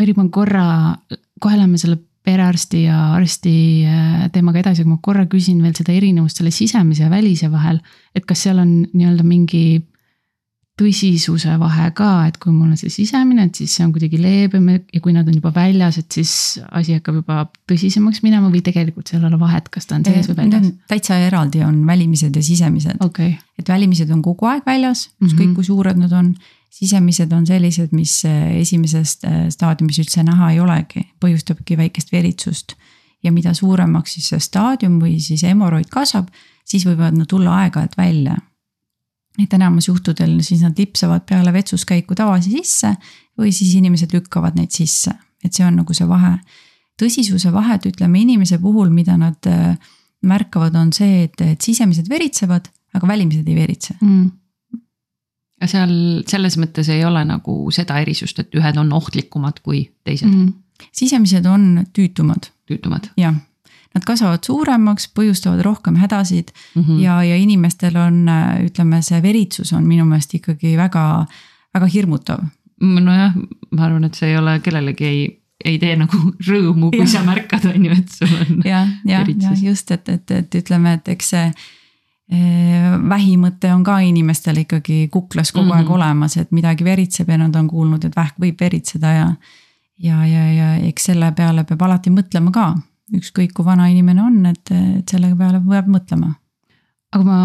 Airi, 0.00 0.12
ma 0.16 0.26
korra, 0.32 0.66
kohe 1.40 1.56
läheme 1.56 1.78
selle 1.80 1.98
perearsti 2.26 2.82
ja 2.88 3.12
arsti 3.14 3.56
äh, 3.86 4.24
teemaga 4.34 4.60
edasi, 4.64 4.82
aga 4.82 4.96
ma 4.96 5.02
korra 5.02 5.26
küsin 5.30 5.60
veel 5.62 5.76
seda 5.78 5.94
erinevust 5.94 6.40
selle 6.40 6.50
sisemise 6.54 7.06
ja 7.06 7.10
välise 7.12 7.50
vahel. 7.52 7.78
et 8.14 8.26
kas 8.26 8.42
seal 8.46 8.58
on 8.58 8.72
nii-öelda 8.92 9.22
mingi 9.22 9.62
tõsisuse 10.76 11.54
vahe 11.56 11.86
ka, 11.96 12.08
et 12.28 12.36
kui 12.40 12.52
mul 12.52 12.74
on 12.74 12.76
see 12.76 12.92
sisemine, 12.92 13.46
et 13.48 13.56
siis 13.56 13.72
see 13.78 13.84
on 13.86 13.94
kuidagi 13.94 14.18
leebem 14.20 14.66
ja 14.76 15.00
kui 15.00 15.14
nad 15.14 15.28
on 15.28 15.38
juba 15.38 15.52
väljas, 15.54 15.96
et 16.02 16.18
siis 16.18 16.32
asi 16.68 16.98
hakkab 16.98 17.22
juba 17.22 17.46
tõsisemaks 17.70 18.20
minema 18.24 18.50
või 18.52 18.60
tegelikult 18.64 19.08
seal 19.08 19.22
ei 19.22 19.30
ole 19.30 19.38
vahet, 19.40 19.70
kas 19.72 19.88
ta 19.88 19.96
on 19.96 20.04
sees 20.04 20.28
või 20.28 20.42
väljas? 20.42 20.74
täitsa 20.90 21.16
eraldi 21.24 21.62
on 21.64 21.78
välimised 21.88 22.36
ja 22.36 22.42
sisemised 22.44 23.00
okay.. 23.04 23.38
et 23.56 23.72
välimised 23.72 24.12
on 24.12 24.20
kogu 24.24 24.50
aeg 24.50 24.68
väljas, 24.68 25.08
ükskõik 25.16 25.38
mm 25.38 25.50
-hmm. 25.50 25.54
kui 25.56 25.64
suured 25.64 26.02
nad 26.02 26.12
on. 26.12 26.34
sisemised 26.76 27.32
on 27.32 27.46
sellised, 27.46 27.88
mis 27.96 28.24
eh, 28.28 28.58
esimeses 28.60 29.18
eh, 29.24 29.46
staadiumis 29.48 29.98
üldse 30.02 30.22
näha 30.22 30.50
ei 30.52 30.60
olegi, 30.60 31.06
põhjustabki 31.24 31.76
väikest 31.76 32.12
veritsust. 32.12 32.76
ja 33.24 33.32
mida 33.32 33.54
suuremaks 33.54 34.12
siis 34.14 34.28
see 34.28 34.40
staadium 34.40 35.00
või 35.00 35.20
siis 35.20 35.42
hemoroid 35.42 35.88
kasvab, 35.90 36.28
siis 36.64 36.84
võivad 36.86 37.16
nad 37.16 37.26
tulla 37.26 37.56
aeg-ajalt 37.62 37.96
välja 37.96 38.36
et 39.42 39.52
enamus 39.52 39.88
juhtudel 39.88 40.38
siis 40.44 40.62
nad 40.64 40.78
lipsavad 40.78 41.26
peale 41.28 41.52
vetsuskäiku 41.52 42.16
tavalisi 42.18 42.54
sisse 42.54 42.94
või 43.38 43.52
siis 43.52 43.74
inimesed 43.76 44.14
lükkavad 44.16 44.56
neid 44.56 44.72
sisse, 44.74 45.12
et 45.44 45.52
see 45.52 45.66
on 45.66 45.76
nagu 45.82 45.94
see 45.94 46.08
vahe. 46.08 46.38
tõsisuse 46.96 47.52
vahed, 47.52 47.90
ütleme 47.90 48.20
inimese 48.20 48.58
puhul, 48.58 48.88
mida 48.90 49.18
nad 49.20 49.50
äh, 49.50 49.76
märkavad, 50.22 50.74
on 50.74 50.92
see, 50.92 51.26
et, 51.26 51.40
et 51.40 51.60
sisemised 51.60 52.08
veritsevad, 52.08 52.70
aga 52.96 53.08
välimised 53.08 53.48
ei 53.48 53.54
veritse 53.54 53.96
mm 54.00 54.30
ja 55.60 55.68
seal 55.70 55.92
selles 56.28 56.58
mõttes 56.60 56.88
ei 56.92 57.04
ole 57.06 57.22
nagu 57.24 57.58
seda 57.74 58.00
erisust, 58.02 58.42
et 58.42 58.56
ühed 58.58 58.76
on 58.80 58.92
ohtlikumad 58.92 59.62
kui 59.64 59.86
teised 60.04 60.28
mm. 60.28 60.50
sisemised 60.92 61.46
on 61.48 61.86
tüütumad. 61.96 62.50
tüütumad. 62.68 63.08
jah 63.16 63.36
Nad 63.96 64.04
kasvavad 64.04 64.44
suuremaks, 64.44 65.08
põhjustavad 65.16 65.62
rohkem 65.64 65.96
hädasid 65.96 66.50
mm 66.52 66.82
-hmm. 66.82 66.98
ja, 67.00 67.22
ja 67.24 67.36
inimestel 67.36 67.96
on, 67.96 68.26
ütleme, 68.66 69.00
see 69.02 69.22
veritsus 69.22 69.72
on 69.72 69.86
minu 69.88 70.04
meelest 70.04 70.34
ikkagi 70.36 70.76
väga, 70.76 71.26
väga 71.74 71.86
hirmutav. 71.86 72.44
nojah, 72.80 73.32
ma 73.70 73.84
arvan, 73.86 74.04
et 74.04 74.14
see 74.14 74.28
ei 74.28 74.36
ole 74.36 74.58
kellelegi 74.60 75.04
ei, 75.04 75.22
ei 75.64 75.78
tee 75.78 75.94
nagu 75.96 76.18
rõõmu, 76.48 76.90
kui 76.90 77.06
ja. 77.06 77.06
sa 77.06 77.22
märkad, 77.24 77.64
on 77.70 77.84
ju, 77.84 77.92
et 77.92 78.12
sul 78.12 78.34
on. 78.36 78.60
jah, 78.64 78.88
jah, 79.04 79.24
jah, 79.40 79.62
just, 79.62 79.90
et, 79.90 80.08
et, 80.08 80.30
et 80.30 80.58
ütleme, 80.60 80.92
et 80.98 81.08
eks 81.08 81.30
see 81.32 81.46
eh, 81.46 82.98
vähimõte 83.08 83.72
on 83.72 83.84
ka 83.84 83.98
inimestel 84.04 84.60
ikkagi 84.66 85.08
kuklas 85.08 85.52
kogu 85.52 85.64
mm 85.64 85.70
-hmm. 85.70 85.76
aeg 85.76 85.86
mhm. 85.86 85.94
olemas, 85.94 86.36
et 86.36 86.52
midagi 86.52 86.84
veritseb 86.84 87.28
ja 87.28 87.38
nad 87.38 87.56
on 87.56 87.68
kuulnud, 87.68 88.04
et 88.04 88.16
vähk 88.16 88.36
võib 88.40 88.60
veritseda 88.60 89.12
ja. 89.12 89.32
ja, 89.98 90.26
ja, 90.26 90.52
ja 90.52 90.74
eks 90.76 91.04
selle 91.04 91.32
peale 91.32 91.64
peab 91.64 91.82
alati 91.82 92.10
mõtlema 92.10 92.52
ka 92.52 92.74
ükskõik 93.14 93.54
kui 93.54 93.66
vana 93.66 93.86
inimene 93.90 94.22
on, 94.24 94.40
et, 94.50 94.72
et 94.72 95.08
selle 95.08 95.30
peale 95.38 95.60
peab 95.62 95.90
mõtlema. 95.90 96.32
aga 97.14 97.24
ma 97.24 97.38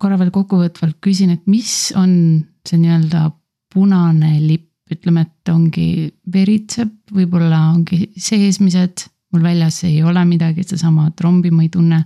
korra 0.00 0.18
veel 0.18 0.32
kokkuvõtvalt 0.34 0.98
küsin, 1.04 1.30
et 1.34 1.44
mis 1.50 1.92
on 1.96 2.44
see 2.66 2.80
nii-öelda 2.80 3.28
punane 3.72 4.36
lipp, 4.42 4.70
ütleme, 4.92 5.24
et 5.24 5.50
ongi 5.50 6.10
veritseb, 6.30 6.90
võib-olla 7.14 7.70
ongi 7.72 8.10
seesmised, 8.20 9.06
mul 9.32 9.44
väljas 9.46 9.80
ei 9.88 10.02
ole 10.06 10.22
midagi, 10.28 10.66
seesama 10.66 11.08
trombi 11.16 11.50
ma 11.54 11.64
ei 11.64 11.70
tunne. 11.72 12.04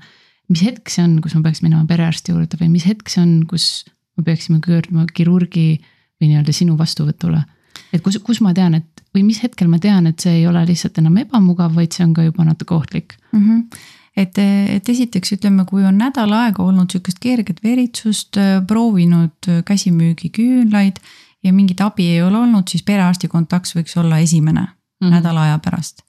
mis 0.49 0.63
hetk 0.65 0.89
see 0.89 1.03
on, 1.05 1.19
kus 1.21 1.35
ma 1.37 1.43
peaks 1.45 1.61
minema 1.61 1.85
perearsti 1.85 2.33
juurde 2.33 2.57
või 2.57 2.71
mis 2.73 2.87
hetk 2.89 3.11
see 3.13 3.21
on, 3.21 3.33
kus 3.51 3.85
me 4.17 4.25
peaksime 4.25 4.63
pöörduma 4.65 5.05
kirurgi 5.13 5.81
või 6.21 6.31
nii-öelda 6.31 6.55
sinu 6.57 6.79
vastuvõtule? 6.79 7.43
Et 7.93 8.03
kus, 8.03 8.19
kus 8.25 8.41
ma 8.45 8.55
tean, 8.55 8.75
et 8.75 9.05
või 9.15 9.25
mis 9.27 9.39
hetkel 9.43 9.69
ma 9.69 9.79
tean, 9.83 10.07
et 10.11 10.21
see 10.21 10.41
ei 10.41 10.47
ole 10.47 10.65
lihtsalt 10.69 10.99
enam 11.01 11.17
ebamugav, 11.25 11.73
vaid 11.75 11.95
see 11.95 12.05
on 12.07 12.13
ka 12.17 12.27
juba 12.27 12.45
natuke 12.45 12.75
ohtlik 12.75 13.17
mm? 13.33 13.47
-hmm 13.47 13.95
et, 14.19 14.39
et 14.75 14.89
esiteks 14.89 15.37
ütleme, 15.37 15.65
kui 15.69 15.85
on 15.87 15.99
nädal 16.01 16.33
aega 16.35 16.65
olnud 16.65 16.91
sihukest 16.91 17.21
kerget 17.23 17.63
veritsust, 17.63 18.39
proovinud 18.67 19.51
käsimüügiküünlaid 19.69 20.99
ja 21.45 21.53
mingit 21.55 21.81
abi 21.85 22.09
ei 22.17 22.23
ole 22.23 22.41
olnud, 22.43 22.67
siis 22.67 22.83
perearsti 22.83 23.31
kontakt 23.31 23.71
võiks 23.77 23.95
olla 24.01 24.19
esimene 24.19 24.61
mm 24.65 24.69
-hmm. 25.07 25.15
nädala 25.15 25.43
aja 25.43 25.59
pärast. 25.59 26.03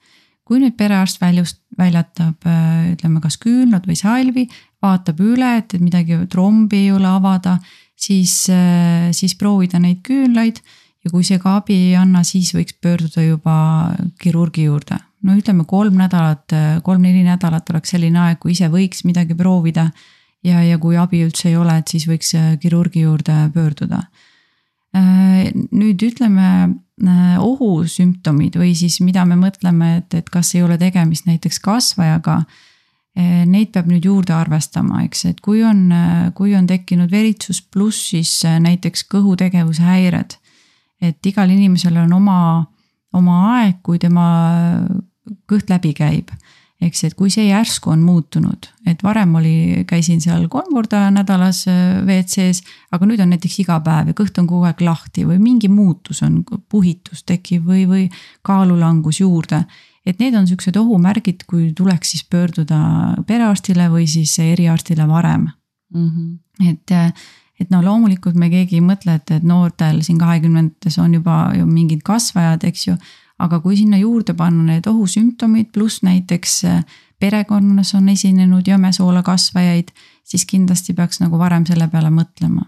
kui 0.44 0.58
nüüd 0.58 0.74
perearst 0.74 1.20
väljust, 1.20 1.60
väljatab 1.78 2.42
ütleme, 2.92 3.20
kas 3.20 3.36
küünlad 3.38 3.84
või 3.86 3.94
salvi, 3.94 4.48
vaatab 4.82 5.20
üle, 5.20 5.56
et, 5.58 5.74
et 5.74 5.80
midagi 5.80 6.16
trombi 6.26 6.76
ei 6.76 6.92
ole 6.92 7.06
avada, 7.06 7.58
siis, 7.96 8.50
siis 9.12 9.34
proovida 9.34 9.78
neid 9.78 10.00
küünlaid 10.02 10.58
ja 11.04 11.10
kui 11.10 11.24
see 11.26 11.40
ka 11.40 11.56
abi 11.60 11.76
ei 11.88 11.96
anna, 11.98 12.22
siis 12.26 12.52
võiks 12.56 12.76
pöörduda 12.82 13.24
juba 13.24 13.56
kirurgi 14.20 14.66
juurde. 14.68 14.98
no 15.22 15.36
ütleme 15.36 15.66
kolm 15.68 15.98
nädalat, 16.00 16.52
kolm-neli 16.84 17.24
nädalat 17.24 17.70
oleks 17.70 17.94
selline 17.94 18.20
aeg, 18.20 18.40
kui 18.40 18.52
ise 18.52 18.70
võiks 18.72 19.04
midagi 19.04 19.34
proovida. 19.34 19.90
ja, 20.44 20.62
ja 20.64 20.78
kui 20.78 20.96
abi 20.96 21.24
üldse 21.24 21.48
ei 21.48 21.56
ole, 21.56 21.78
et 21.78 21.88
siis 21.88 22.06
võiks 22.08 22.34
kirurgi 22.60 23.06
juurde 23.06 23.50
pöörduda. 23.54 24.04
nüüd 25.72 26.02
ütleme 26.02 26.48
ohusümptomid 27.40 28.56
või 28.60 28.74
siis 28.74 29.00
mida 29.00 29.24
me 29.24 29.36
mõtleme, 29.36 29.96
et, 29.98 30.14
et 30.14 30.28
kas 30.30 30.54
ei 30.54 30.62
ole 30.62 30.76
tegemist 30.78 31.26
näiteks 31.26 31.60
kasvajaga 31.64 32.42
Neid 33.20 33.72
peab 33.74 33.88
nüüd 33.90 34.04
juurde 34.06 34.32
arvestama, 34.32 35.02
eks, 35.02 35.24
et 35.26 35.40
kui 35.42 35.64
on, 35.66 35.88
kui 36.34 36.54
on 36.54 36.66
tekkinud 36.70 37.10
veritsus 37.10 37.58
pluss 37.60 38.12
siis 38.12 38.36
näiteks 38.46 39.02
kõhutegevuse 39.10 39.82
häired 39.82 40.36
et 41.00 41.26
igal 41.26 41.50
inimesel 41.50 41.96
on 42.02 42.12
oma, 42.12 42.38
oma 43.16 43.40
aeg, 43.56 43.80
kui 43.82 43.98
tema 43.98 44.26
kõht 45.50 45.70
läbi 45.70 45.94
käib. 45.96 46.30
eks, 46.80 47.02
et 47.04 47.14
kui 47.14 47.28
see 47.28 47.42
järsku 47.44 47.90
on 47.92 48.00
muutunud, 48.00 48.66
et 48.88 49.02
varem 49.04 49.34
oli, 49.36 49.82
käisin 49.84 50.22
seal 50.24 50.46
kolm 50.48 50.70
korda 50.72 51.10
nädalas 51.12 51.66
äh, 51.68 51.98
WC-s, 52.06 52.62
aga 52.90 53.04
nüüd 53.04 53.20
on 53.20 53.28
näiteks 53.34 53.58
iga 53.60 53.76
päev 53.84 54.08
ja 54.08 54.16
kõht 54.16 54.40
on 54.40 54.48
kogu 54.48 54.64
aeg 54.64 54.80
lahti 54.80 55.26
või 55.28 55.36
mingi 55.42 55.68
muutus 55.68 56.22
on, 56.24 56.40
puhitus 56.72 57.20
tekib 57.28 57.68
või, 57.68 57.84
või 57.90 58.06
kaalulangus 58.48 59.20
juurde 59.20 59.60
et 60.06 60.20
need 60.20 60.36
on 60.38 60.48
siuksed 60.48 60.76
ohumärgid, 60.80 61.44
kui 61.48 61.70
tuleks 61.76 62.14
siis 62.14 62.24
pöörduda 62.30 62.80
perearstile 63.28 63.90
või 63.92 64.06
siis 64.10 64.32
eriarstile 64.40 65.06
varem 65.08 65.48
mm. 65.94 66.08
-hmm. 66.08 66.70
et 66.70 66.96
äh, 66.96 67.12
et 67.60 67.70
no 67.70 67.82
loomulikult 67.84 68.38
me 68.40 68.48
keegi 68.52 68.78
ei 68.78 68.84
mõtle, 68.84 69.18
et, 69.20 69.30
et 69.36 69.44
noortel 69.46 70.00
siin 70.06 70.18
kahekümnendates 70.20 70.98
on 70.98 71.14
juba 71.18 71.50
ju 71.58 71.66
mingid 71.68 72.02
kasvajad, 72.06 72.64
eks 72.64 72.86
ju. 72.88 72.96
aga 73.40 73.60
kui 73.60 73.76
sinna 73.76 73.96
juurde 73.96 74.34
panna 74.36 74.62
need 74.66 74.86
ohusümptomid, 74.86 75.70
pluss 75.72 76.02
näiteks 76.04 76.58
perekonnas 77.20 77.94
on 77.94 78.08
esinenud 78.08 78.66
jämesoola 78.68 79.22
kasvajaid, 79.22 79.92
siis 80.24 80.44
kindlasti 80.44 80.92
peaks 80.94 81.20
nagu 81.20 81.38
varem 81.38 81.66
selle 81.66 81.88
peale 81.88 82.10
mõtlema 82.12 82.66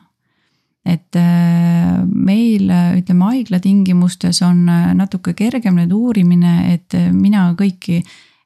et 0.83 1.15
meil 2.03 2.71
ütleme 2.99 3.29
haigla 3.29 3.61
tingimustes 3.63 4.43
on 4.43 4.65
natuke 4.99 5.35
kergem 5.39 5.79
nüüd 5.79 5.93
uurimine, 5.95 6.73
et 6.75 6.97
mina 7.15 7.45
kõiki 7.59 8.01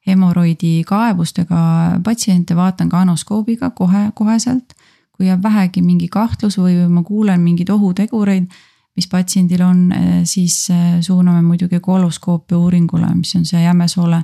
hemoroidi 0.06 0.84
kaebustega 0.86 1.60
patsiente 2.04 2.56
vaatan 2.56 2.90
ka 2.92 3.02
anoskoobiga 3.06 3.70
kohe, 3.70 4.10
koheselt. 4.14 4.76
Kui 5.16 5.26
jääb 5.26 5.42
vähegi 5.42 5.82
mingi 5.82 6.08
kahtlus 6.12 6.58
või 6.60 6.78
ma 6.92 7.02
kuulen 7.02 7.40
mingeid 7.40 7.70
ohutegureid, 7.72 8.48
mis 8.96 9.08
patsiendil 9.12 9.62
on, 9.64 9.92
siis 10.24 10.70
eh, 10.70 10.98
suuname 11.04 11.42
muidugi 11.42 11.80
koloskoopia 11.80 12.58
uuringule, 12.58 13.08
mis 13.14 13.34
on 13.36 13.44
see 13.44 13.62
jämesoole 13.62 14.22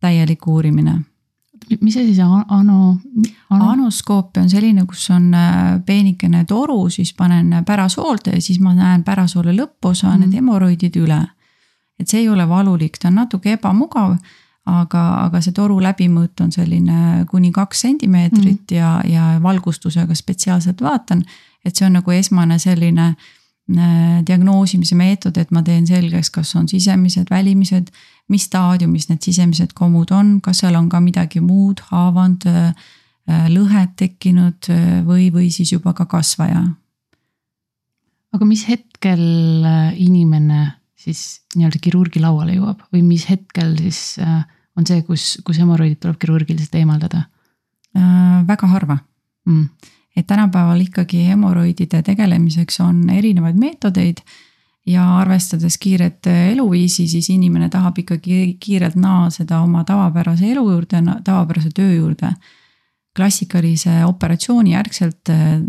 täielik 0.00 0.46
uurimine 0.46 1.00
mis 1.80 1.96
asi 1.96 2.14
see 2.14 2.24
ano, 2.24 2.98
ano...? 3.50 3.70
anoskoopia 3.72 4.42
on 4.42 4.50
selline, 4.50 4.84
kus 4.86 5.08
on 5.10 5.34
eh, 5.34 5.80
peenikene 5.86 6.44
toru, 6.44 6.88
siis 6.90 7.14
panen 7.14 7.64
pärasoolde 7.66 8.36
ja 8.36 8.42
siis 8.42 8.60
ma 8.60 8.74
näen 8.74 9.04
pärasoole 9.04 9.54
lõpposa 9.56 10.12
mm, 10.12 10.24
need 10.24 10.38
hemoroidid 10.40 10.96
üle. 11.00 11.22
et 11.98 12.08
see 12.08 12.20
ei 12.20 12.28
ole 12.28 12.48
valulik, 12.48 12.98
ta 13.00 13.08
on 13.08 13.22
natuke 13.22 13.56
ebamugav 13.56 14.18
aga, 14.66 15.02
aga 15.26 15.40
see 15.44 15.54
toru 15.54 15.78
läbimõõt 15.82 16.42
on 16.42 16.52
selline 16.54 17.24
kuni 17.30 17.52
kaks 17.54 17.84
sentimeetrit 17.86 18.72
mm. 18.72 18.76
ja, 18.76 18.90
ja 19.06 19.26
valgustusega 19.42 20.14
spetsiaalselt 20.14 20.82
vaatan. 20.82 21.24
et 21.64 21.76
see 21.76 21.86
on 21.86 21.96
nagu 21.98 22.10
esmane 22.14 22.58
selline 22.62 23.06
äh, 23.08 24.22
diagnoosimise 24.26 24.94
meetod, 24.98 25.38
et 25.38 25.50
ma 25.50 25.62
teen 25.66 25.86
selgeks, 25.86 26.30
kas 26.30 26.54
on 26.58 26.68
sisemised, 26.68 27.30
välimised, 27.30 27.90
mis 28.28 28.46
staadiumis 28.46 29.08
need 29.10 29.22
sisemised 29.22 29.74
komud 29.74 30.12
on, 30.14 30.40
kas 30.40 30.62
seal 30.62 30.78
on 30.78 30.88
ka 30.88 31.00
midagi 31.00 31.42
muud, 31.42 31.82
haavand, 31.90 32.46
äh, 32.46 33.46
lõhed 33.50 33.94
tekkinud 33.98 34.70
äh, 34.70 34.98
või, 35.06 35.30
või 35.34 35.50
siis 35.54 35.72
juba 35.72 35.94
ka 35.94 36.06
kasvaja. 36.10 36.64
aga 38.36 38.44
mis 38.44 38.66
hetkel 38.68 39.22
inimene 39.96 40.66
siis 41.06 41.22
nii-öelda 41.54 41.80
kirurgi 41.82 42.20
lauale 42.22 42.56
jõuab 42.56 42.82
või 42.92 43.04
mis 43.06 43.26
hetkel 43.30 43.76
siis 43.78 44.18
äh, 44.22 44.42
on 44.76 44.86
see, 44.86 45.02
kus, 45.02 45.36
kus 45.44 45.60
hemoroidid 45.62 46.00
tuleb 46.02 46.18
kirurgiliselt 46.22 46.74
eemaldada 46.74 47.22
äh,? 47.96 48.42
väga 48.46 48.66
harva 48.66 48.98
mm.. 49.46 49.92
et 50.16 50.26
tänapäeval 50.26 50.80
ikkagi 50.80 51.26
hemoroidide 51.28 52.02
tegelemiseks 52.02 52.80
on 52.80 53.08
erinevaid 53.10 53.56
meetodeid 53.60 54.22
ja 54.86 55.06
arvestades 55.18 55.78
kiiret 55.82 56.26
eluviisi, 56.26 57.08
siis 57.08 57.30
inimene 57.30 57.68
tahab 57.68 57.98
ikkagi 57.98 58.56
kiirelt 58.60 58.94
naaseda 58.94 59.58
oma 59.60 59.82
tavapärase 59.84 60.52
elu 60.52 60.62
juurde, 60.70 61.02
tavapärase 61.24 61.70
töö 61.74 61.94
juurde. 61.94 62.30
klassikalise 63.16 64.04
operatsiooni 64.04 64.74
järgselt 64.74 65.30
äh, 65.32 65.62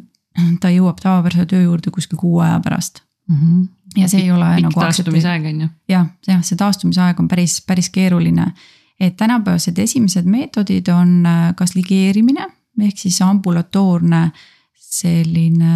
ta 0.61 0.69
jõuab 0.69 0.99
tavapärase 1.01 1.45
töö 1.49 1.61
juurde 1.63 1.91
kuskil 1.91 2.19
kuu 2.19 2.39
aja 2.43 2.59
pärast 2.63 3.01
mm. 3.29 3.35
-hmm. 3.35 3.67
ja 4.01 4.09
see 4.09 4.21
ei 4.21 4.31
ole 4.31 4.49
Pikk 4.55 4.67
nagu. 4.67 4.79
taastumisaeg 4.79 5.45
on 5.45 5.61
ju. 5.61 5.69
jah, 5.89 6.07
jah, 6.27 6.43
see 6.43 6.57
taastumisaeg 6.57 7.19
on 7.19 7.27
päris, 7.27 7.61
päris 7.67 7.89
keeruline 7.89 8.51
et 8.99 9.17
tänapäevased 9.17 9.77
esimesed 9.77 10.25
meetodid 10.25 10.87
on 10.93 11.25
äh, 11.25 11.49
kas 11.55 11.75
ligeerimine 11.75 12.47
ehk 12.81 12.97
siis 12.97 13.21
ambulatoorne 13.21 14.29
selline 14.73 15.73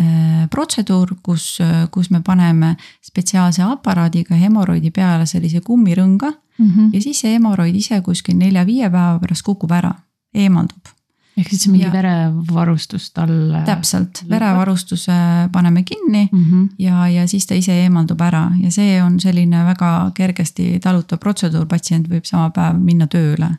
äh, 0.00 0.48
protseduur, 0.50 1.14
kus, 1.22 1.58
kus 1.90 2.10
me 2.10 2.20
paneme 2.24 2.74
spetsiaalse 3.04 3.62
aparaadiga 3.62 4.36
hemoroidi 4.36 4.90
peale 4.90 5.26
sellise 5.26 5.60
kummirõnga 5.60 6.32
mm. 6.58 6.70
-hmm. 6.70 6.90
ja 6.92 7.02
siis 7.02 7.20
see 7.20 7.32
hemoroid 7.32 7.76
ise 7.76 8.00
kuskil 8.00 8.36
nelja-viie 8.36 8.90
päeva 8.90 9.18
pärast 9.18 9.42
kukub 9.46 9.72
ära, 9.72 9.94
eemaldub 10.34 10.97
ehk 11.38 11.50
siis 11.52 11.68
mingi 11.70 11.86
ja. 11.86 11.92
verevarustus 11.92 13.10
talle. 13.14 13.62
täpselt, 13.66 14.22
verevarustuse 14.30 15.12
paneme 15.52 15.82
kinni 15.82 16.28
mm 16.32 16.44
-hmm. 16.44 16.68
ja, 16.78 17.08
ja 17.08 17.26
siis 17.28 17.46
ta 17.46 17.54
ise 17.54 17.72
eemaldub 17.82 18.20
ära 18.20 18.50
ja 18.62 18.70
see 18.70 19.02
on 19.02 19.20
selline 19.20 19.64
väga 19.64 20.10
kergesti 20.14 20.78
talutav 20.82 21.18
protseduur, 21.18 21.66
patsient 21.66 22.08
võib 22.08 22.24
sama 22.24 22.50
päev 22.50 22.80
minna 22.80 23.06
tööle. 23.06 23.50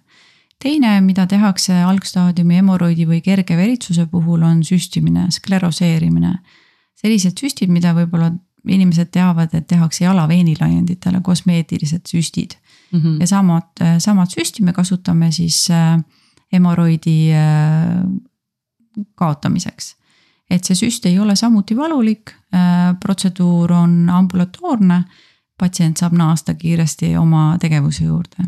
teine, 0.64 1.02
mida 1.02 1.28
tehakse 1.28 1.74
algstaadiumi 1.84 2.56
hemoroidi 2.56 3.06
või 3.08 3.22
kerge 3.22 3.58
veritsuse 3.58 4.06
puhul, 4.06 4.42
on 4.44 4.64
süstimine, 4.64 5.32
skleroseerimine. 5.32 6.34
sellised 6.96 7.40
süstid, 7.40 7.70
mida 7.70 7.94
võib-olla 7.94 8.32
inimesed 8.68 9.08
teavad, 9.12 9.54
et 9.54 9.68
tehakse 9.68 10.04
jalaveenilaienditele, 10.04 11.22
kosmeetilised 11.22 12.02
süstid 12.08 12.54
mm. 12.92 13.00
-hmm. 13.00 13.20
ja 13.20 13.28
samad, 13.28 14.00
samad 14.00 14.28
süsti 14.30 14.64
me 14.64 14.74
kasutame 14.74 15.32
siis 15.32 15.72
äh, 15.72 16.00
hemoroidi 16.54 17.34
äh, 17.34 18.04
kaotamiseks. 19.16 19.96
et 20.50 20.64
see 20.66 20.76
süst 20.76 21.06
ei 21.06 21.20
ole 21.20 21.36
samuti 21.36 21.76
valulik, 21.78 22.32
äh, 22.54 22.96
protseduur 23.00 23.72
on 23.72 24.10
ambulatoorne, 24.10 25.04
patsient 25.58 25.98
saab 25.98 26.14
naasta 26.18 26.54
kiiresti 26.54 27.18
oma 27.18 27.58
tegevuse 27.60 28.04
juurde. 28.04 28.48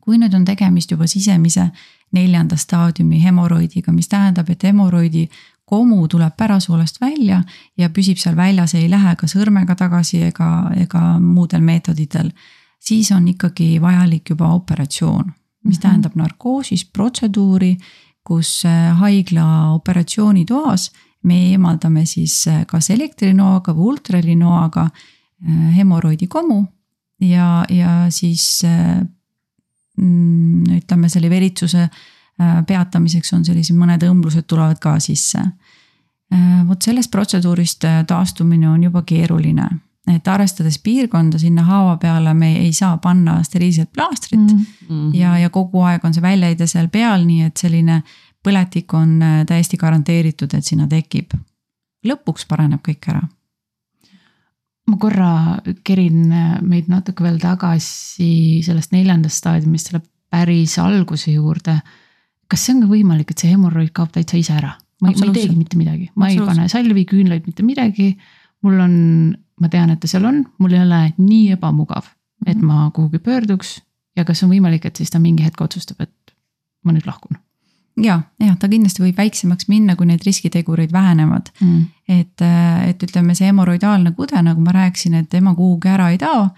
kui 0.00 0.18
nüüd 0.18 0.34
on 0.34 0.44
tegemist 0.44 0.90
juba 0.90 1.06
sisemise 1.06 1.68
neljanda 2.12 2.56
staadiumi 2.56 3.22
hemoroidiga, 3.22 3.92
mis 3.92 4.08
tähendab, 4.08 4.50
et 4.50 4.62
hemoroidi 4.62 5.28
komu 5.64 6.08
tuleb 6.08 6.34
pärasoolest 6.36 7.00
välja 7.00 7.42
ja 7.78 7.88
püsib 7.90 8.18
seal 8.18 8.36
väljas, 8.36 8.74
ei 8.74 8.90
lähe 8.90 9.14
ka 9.16 9.26
sõrmega 9.26 9.76
tagasi 9.78 10.22
ega, 10.22 10.48
ega 10.76 11.18
muudel 11.20 11.62
meetoditel, 11.62 12.32
siis 12.80 13.12
on 13.12 13.28
ikkagi 13.28 13.80
vajalik 13.80 14.34
juba 14.34 14.50
operatsioon 14.54 15.32
mis 15.64 15.78
mhm. 15.78 15.82
tähendab 15.82 16.16
narkoosis 16.18 16.84
protseduuri, 16.84 17.76
kus 18.24 18.64
äh, 18.66 18.92
haigla 18.98 19.72
operatsioonitoas 19.74 20.90
me 21.22 21.38
eemaldame 21.50 22.06
siis 22.06 22.46
äh, 22.48 22.64
kas 22.66 22.90
elektrinoaga 22.90 23.74
või 23.74 23.92
ultralinoaga 23.92 24.86
äh, 24.86 25.76
hemoroidi 25.76 26.26
komu 26.30 26.62
ja, 27.20 27.64
ja 27.70 28.06
siis 28.10 28.62
mm, 29.96 30.78
ütleme, 30.78 31.08
selle 31.08 31.30
veritsuse 31.30 31.88
peatamiseks 32.66 33.34
on 33.36 33.44
sellised 33.44 33.76
mõned 33.76 34.02
õmblused 34.02 34.48
tulevad 34.48 34.80
ka 34.82 34.96
sisse. 34.98 35.38
vot 36.66 36.82
sellest 36.82 37.10
protseduurist 37.12 37.84
taastumine 38.08 38.68
on 38.70 38.82
juba 38.82 39.02
keeruline 39.06 39.68
et 40.10 40.28
arvestades 40.28 40.80
piirkonda, 40.82 41.38
sinna 41.38 41.62
haava 41.62 41.96
peale 42.02 42.34
me 42.34 42.56
ei 42.58 42.72
saa 42.74 42.96
panna 42.98 43.36
steriilset 43.46 43.92
plaastrit 43.92 44.40
mm. 44.40 44.64
-hmm. 44.88 45.14
ja, 45.14 45.36
ja 45.38 45.50
kogu 45.50 45.82
aeg 45.86 46.04
on 46.04 46.14
see 46.14 46.22
väljaheide 46.22 46.66
seal 46.66 46.88
peal, 46.88 47.26
nii 47.26 47.42
et 47.46 47.56
selline 47.56 48.02
põletik 48.42 48.94
on 48.98 49.22
äh, 49.22 49.44
täiesti 49.46 49.76
garanteeritud, 49.76 50.54
et 50.54 50.64
sinna 50.64 50.86
tekib. 50.86 51.34
lõpuks 52.06 52.46
paraneb 52.48 52.82
kõik 52.82 53.08
ära. 53.08 53.22
ma 54.86 54.96
korra 54.98 55.58
kerin 55.84 56.32
äh, 56.32 56.62
meid 56.62 56.88
natuke 56.88 57.22
veel 57.22 57.38
tagasi 57.38 58.62
sellest 58.66 58.92
neljandast 58.92 59.36
staadiumist 59.36 59.86
selle 59.86 60.02
päris 60.30 60.78
alguse 60.78 61.30
juurde. 61.30 61.80
kas 62.48 62.66
see 62.66 62.74
on 62.74 62.82
ka 62.82 62.88
võimalik, 62.88 63.30
et 63.30 63.38
see 63.38 63.50
hemoroid 63.50 63.92
kaob 63.92 64.10
täitsa 64.10 64.36
ise 64.36 64.52
ära? 64.52 64.76
ma 65.02 65.10
ei, 65.10 65.18
ma 65.18 65.26
ei 65.26 65.32
teegi 65.32 65.56
mitte 65.56 65.76
midagi, 65.76 66.10
ma 66.14 66.28
ei 66.28 66.38
pane 66.38 66.68
salvi, 66.68 67.04
küünlaid, 67.04 67.46
mitte 67.46 67.62
midagi. 67.66 68.16
Mul 68.62 68.80
on 68.80 68.96
ma 69.62 69.70
tean, 69.70 69.92
et 69.94 70.00
ta 70.02 70.10
seal 70.10 70.26
on, 70.26 70.42
mul 70.58 70.74
ei 70.74 70.82
ole 70.82 71.00
nii 71.18 71.54
ebamugav, 71.56 72.10
et 72.46 72.56
mhm. 72.56 72.66
ma 72.66 72.90
kuhugi 72.94 73.22
pöörduks 73.22 73.78
ja 74.16 74.26
kas 74.28 74.42
on 74.44 74.52
võimalik, 74.52 74.86
et 74.86 74.98
siis 74.98 75.12
ta 75.12 75.22
mingi 75.22 75.46
hetk 75.46 75.60
otsustab, 75.64 76.02
et 76.04 76.36
ma 76.84 76.94
nüüd 76.94 77.06
lahkun 77.06 77.38
ja, 78.00 78.18
jah, 78.40 78.54
ta 78.58 78.68
kindlasti 78.70 79.04
võib 79.04 79.18
väiksemaks 79.20 79.68
minna, 79.68 79.96
kui 79.96 80.08
need 80.08 80.22
riskitegurid 80.24 80.92
vähenevad 80.94 81.50
mm.. 81.60 81.82
et, 82.08 82.44
et 82.88 83.02
ütleme, 83.04 83.36
see 83.36 83.50
hemoroidaalne 83.50 84.14
kude, 84.16 84.38
nagu 84.44 84.62
ma 84.64 84.74
rääkisin, 84.76 85.18
et 85.20 85.28
tema 85.32 85.54
kuhugi 85.58 85.92
ära 85.92 86.10
ei 86.12 86.20
tao. 86.22 86.48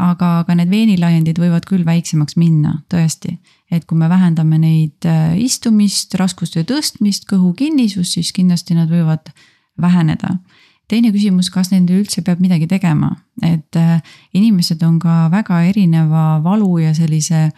aga, 0.00 0.28
aga 0.40 0.54
need 0.56 0.70
veenilaiendid 0.72 1.36
võivad 1.38 1.66
küll 1.68 1.84
väiksemaks 1.84 2.38
minna, 2.40 2.80
tõesti. 2.90 3.36
et 3.70 3.84
kui 3.84 3.98
me 3.98 4.08
vähendame 4.08 4.58
neid 4.58 5.06
äh, 5.06 5.36
istumist, 5.38 6.14
raskustöö 6.18 6.64
tõstmist, 6.64 7.28
kõhu 7.30 7.52
kinnisust, 7.54 8.16
siis 8.16 8.32
kindlasti 8.32 8.74
nad 8.74 8.90
võivad 8.90 9.30
väheneda 9.80 10.38
teine 10.90 11.12
küsimus, 11.14 11.50
kas 11.54 11.70
nendel 11.70 12.02
üldse 12.02 12.24
peab 12.26 12.42
midagi 12.42 12.66
tegema, 12.70 13.12
et 13.46 13.78
äh, 13.78 13.98
inimesed 14.34 14.82
on 14.86 14.98
ka 15.02 15.28
väga 15.32 15.62
erineva 15.70 16.40
valu 16.44 16.78
ja 16.82 16.94
sellise 16.96 17.48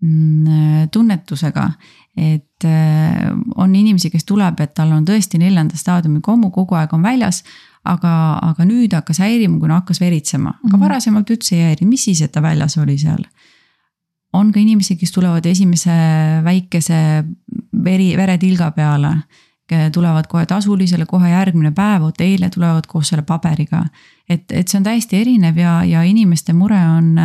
mm, 0.00 0.88
tunnetusega. 0.92 1.70
et 2.18 2.64
äh, 2.66 3.28
on 3.56 3.74
inimesi, 3.74 4.10
kes 4.10 4.24
tuleb, 4.26 4.58
et 4.60 4.72
tal 4.74 4.90
on 4.90 5.04
tõesti 5.06 5.38
neljanda 5.38 5.76
staadiumi 5.78 6.20
kommu, 6.20 6.50
kogu 6.50 6.74
aeg 6.74 6.92
on 6.96 7.02
väljas 7.02 7.44
aga, 7.86 8.12
aga 8.42 8.66
nüüd 8.66 8.94
hakkas 8.96 9.20
häirima, 9.22 9.58
kuna 9.62 9.80
hakkas 9.80 10.00
veritsema, 10.02 10.50
aga 10.50 10.64
mm 10.64 10.74
-hmm. 10.74 10.84
varasemalt 10.84 11.30
üldse 11.30 11.56
ei 11.56 11.62
häirinud, 11.68 11.90
mis 11.90 12.04
siis, 12.04 12.22
et 12.22 12.32
ta 12.32 12.42
väljas 12.42 12.78
oli 12.78 12.98
seal. 12.98 13.24
on 14.32 14.52
ka 14.52 14.60
inimesi, 14.60 14.96
kes 14.96 15.12
tulevad 15.12 15.46
esimese 15.46 15.90
väikese 16.44 17.24
veri, 17.84 18.16
veretilga 18.16 18.70
peale 18.70 19.14
tulevad 19.92 20.26
kohe 20.28 20.46
tasulisele, 20.46 21.06
kohe 21.06 21.30
järgmine 21.30 21.70
päev, 21.76 22.02
vot 22.02 22.20
eile 22.20 22.50
tulevad 22.50 22.86
koos 22.88 23.08
selle 23.08 23.22
paberiga. 23.22 23.84
et, 24.28 24.44
et 24.52 24.68
see 24.68 24.78
on 24.78 24.84
täiesti 24.84 25.20
erinev 25.20 25.58
ja, 25.58 25.84
ja 25.84 26.02
inimeste 26.02 26.52
mure 26.52 26.78
on, 26.78 27.16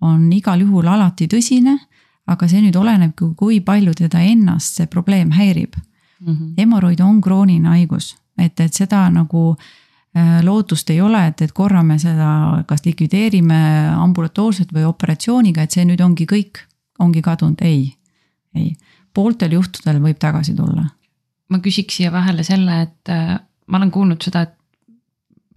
on 0.00 0.32
igal 0.32 0.60
juhul 0.60 0.86
alati 0.88 1.28
tõsine. 1.28 1.78
aga 2.26 2.48
see 2.48 2.62
nüüd 2.62 2.76
olenebki, 2.78 3.34
kui 3.36 3.60
palju 3.60 3.94
teda 3.98 4.20
ennast 4.20 4.76
see 4.78 4.86
probleem 4.86 5.30
häirib 5.30 5.74
mm. 5.76 6.32
-hmm. 6.32 6.54
hemoroid 6.58 7.00
on 7.00 7.20
krooniline 7.20 7.68
haigus, 7.68 8.16
et, 8.38 8.60
et 8.60 8.74
seda 8.74 9.10
nagu 9.10 9.56
äh, 10.16 10.42
lootust 10.42 10.90
ei 10.90 11.00
ole, 11.00 11.26
et, 11.26 11.40
et 11.40 11.52
korra 11.52 11.82
me 11.82 11.98
seda 11.98 12.62
kas 12.66 12.84
likvideerime 12.84 13.88
ambulatoorselt 13.96 14.72
või 14.72 14.84
operatsiooniga, 14.84 15.62
et 15.62 15.70
see 15.70 15.84
nüüd 15.84 16.00
ongi 16.00 16.26
kõik, 16.26 16.64
ongi 16.98 17.22
kadunud, 17.22 17.60
ei, 17.60 17.94
ei. 18.54 18.74
pooltel 19.14 19.52
juhtudel 19.52 20.00
võib 20.02 20.18
tagasi 20.18 20.54
tulla. 20.54 20.86
Ma 21.52 21.60
küsiks 21.64 22.00
siia 22.00 22.12
vahele 22.14 22.44
selle, 22.46 22.80
et 22.88 23.12
äh, 23.12 23.36
ma 23.68 23.80
olen 23.80 23.92
kuulnud 23.94 24.24
seda, 24.24 24.46
et 24.48 24.58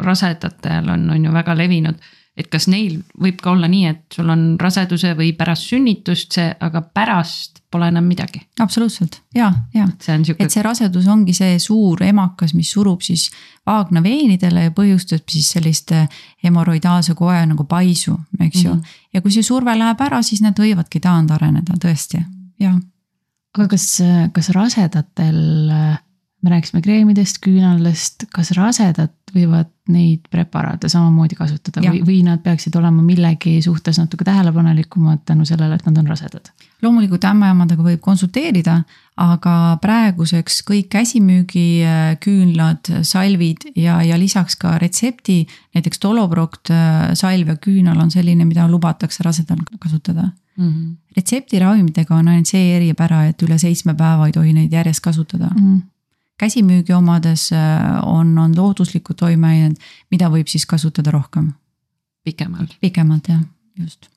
rasedatel 0.03 0.89
on, 0.91 1.09
on 1.15 1.25
ju 1.25 1.31
väga 1.31 1.55
levinud 1.55 2.03
et 2.35 2.49
kas 2.51 2.67
neil 2.67 2.97
võib 3.21 3.39
ka 3.39 3.53
olla 3.53 3.67
nii, 3.71 3.91
et 3.93 4.17
sul 4.17 4.29
on 4.31 4.43
raseduse 4.59 5.13
või 5.15 5.31
pärast 5.37 5.69
sünnitust 5.71 6.35
see, 6.35 6.49
aga 6.67 6.81
pärast 6.83 7.61
pole 7.71 7.87
enam 7.91 8.07
midagi? 8.07 8.41
absoluutselt 8.59 9.21
ja, 9.35 9.51
ja. 9.75 9.87
Siuke... 10.03 10.43
et 10.43 10.51
see 10.51 10.63
rasedus 10.65 11.07
ongi 11.11 11.35
see 11.35 11.55
suur 11.63 12.03
emakas, 12.03 12.53
mis 12.57 12.71
surub 12.75 13.03
siis 13.05 13.29
vaagna 13.67 14.03
veenidele 14.03 14.67
ja 14.67 14.73
põhjustab 14.75 15.31
siis 15.31 15.53
sellist 15.55 15.95
eh, 15.95 16.09
hemoroidaalse 16.43 17.15
koe 17.15 17.39
nagu 17.47 17.67
paisu, 17.69 18.17
eks 18.39 18.65
ju 18.65 18.73
mm. 18.73 18.81
-hmm. 18.81 18.99
ja 19.13 19.23
kui 19.23 19.31
see 19.31 19.43
surve 19.43 19.77
läheb 19.77 20.03
ära, 20.03 20.21
siis 20.21 20.43
nad 20.43 20.59
võivadki 20.59 20.99
taandareneda 20.99 21.79
tõesti, 21.79 22.23
ja. 22.59 22.75
Aga 23.55 23.67
kas, 23.71 23.87
kas 24.35 24.51
rasedatel 24.55 25.39
me 26.45 26.53
rääkisime 26.53 26.81
kreemidest, 26.85 27.39
küünaldest, 27.41 28.27
kas 28.33 28.51
rasedad 28.53 29.13
võivad 29.35 29.71
neid 29.91 30.27
preparaate 30.31 30.89
samamoodi 30.89 31.35
kasutada 31.37 31.81
ja. 31.83 31.91
või, 31.91 32.01
või 32.05 32.19
nad 32.25 32.41
peaksid 32.45 32.75
olema 32.79 33.03
millegi 33.05 33.57
suhtes 33.65 33.99
natuke 34.01 34.25
tähelepanelikumad 34.25 35.25
tänu 35.25 35.45
sellele, 35.45 35.75
et 35.77 35.85
nad 35.89 35.97
on 36.01 36.07
rasedad? 36.09 36.51
loomulikult 36.85 37.23
ämmaemadega 37.25 37.81
võib 37.81 38.01
konsulteerida, 38.03 38.75
aga 39.21 39.77
praeguseks 39.81 40.59
kõik 40.67 40.89
käsimüügiküünlad, 40.93 42.91
salvid 43.07 43.69
ja, 43.79 43.97
ja 44.05 44.19
lisaks 44.21 44.55
ka 44.61 44.75
retsepti, 44.81 45.47
näiteks 45.73 45.99
Toloproct 46.03 46.69
salv 47.17 47.47
ja 47.49 47.57
küünal 47.61 47.97
on 48.03 48.11
selline, 48.13 48.45
mida 48.45 48.67
lubatakse 48.69 49.25
rasedal 49.25 49.63
kasutada 49.79 50.29
mm. 50.57 50.69
-hmm. 50.69 50.95
retseptiravimitega 51.17 52.15
on 52.15 52.27
ainult 52.27 52.53
see 52.53 52.75
eripära, 52.77 53.25
et 53.25 53.41
üle 53.41 53.57
seitsme 53.57 53.93
päeva 53.97 54.27
ei 54.27 54.31
tohi 54.35 54.53
neid 54.53 54.73
järjest 54.73 54.99
kasutada 55.03 55.49
mm. 55.55 55.73
-hmm 55.73 55.94
käsimüügi 56.39 56.93
omades 56.93 57.49
äh, 57.53 58.07
on, 58.07 58.37
on 58.37 58.55
looduslikud 58.57 59.17
toimeained, 59.19 59.79
mida 60.11 60.29
võib 60.31 60.49
siis 60.51 60.65
kasutada 60.65 61.13
rohkem. 61.15 61.53
pikemalt. 62.23 62.77
pikemalt 62.81 63.29
jah, 63.29 63.41
just. 63.79 64.09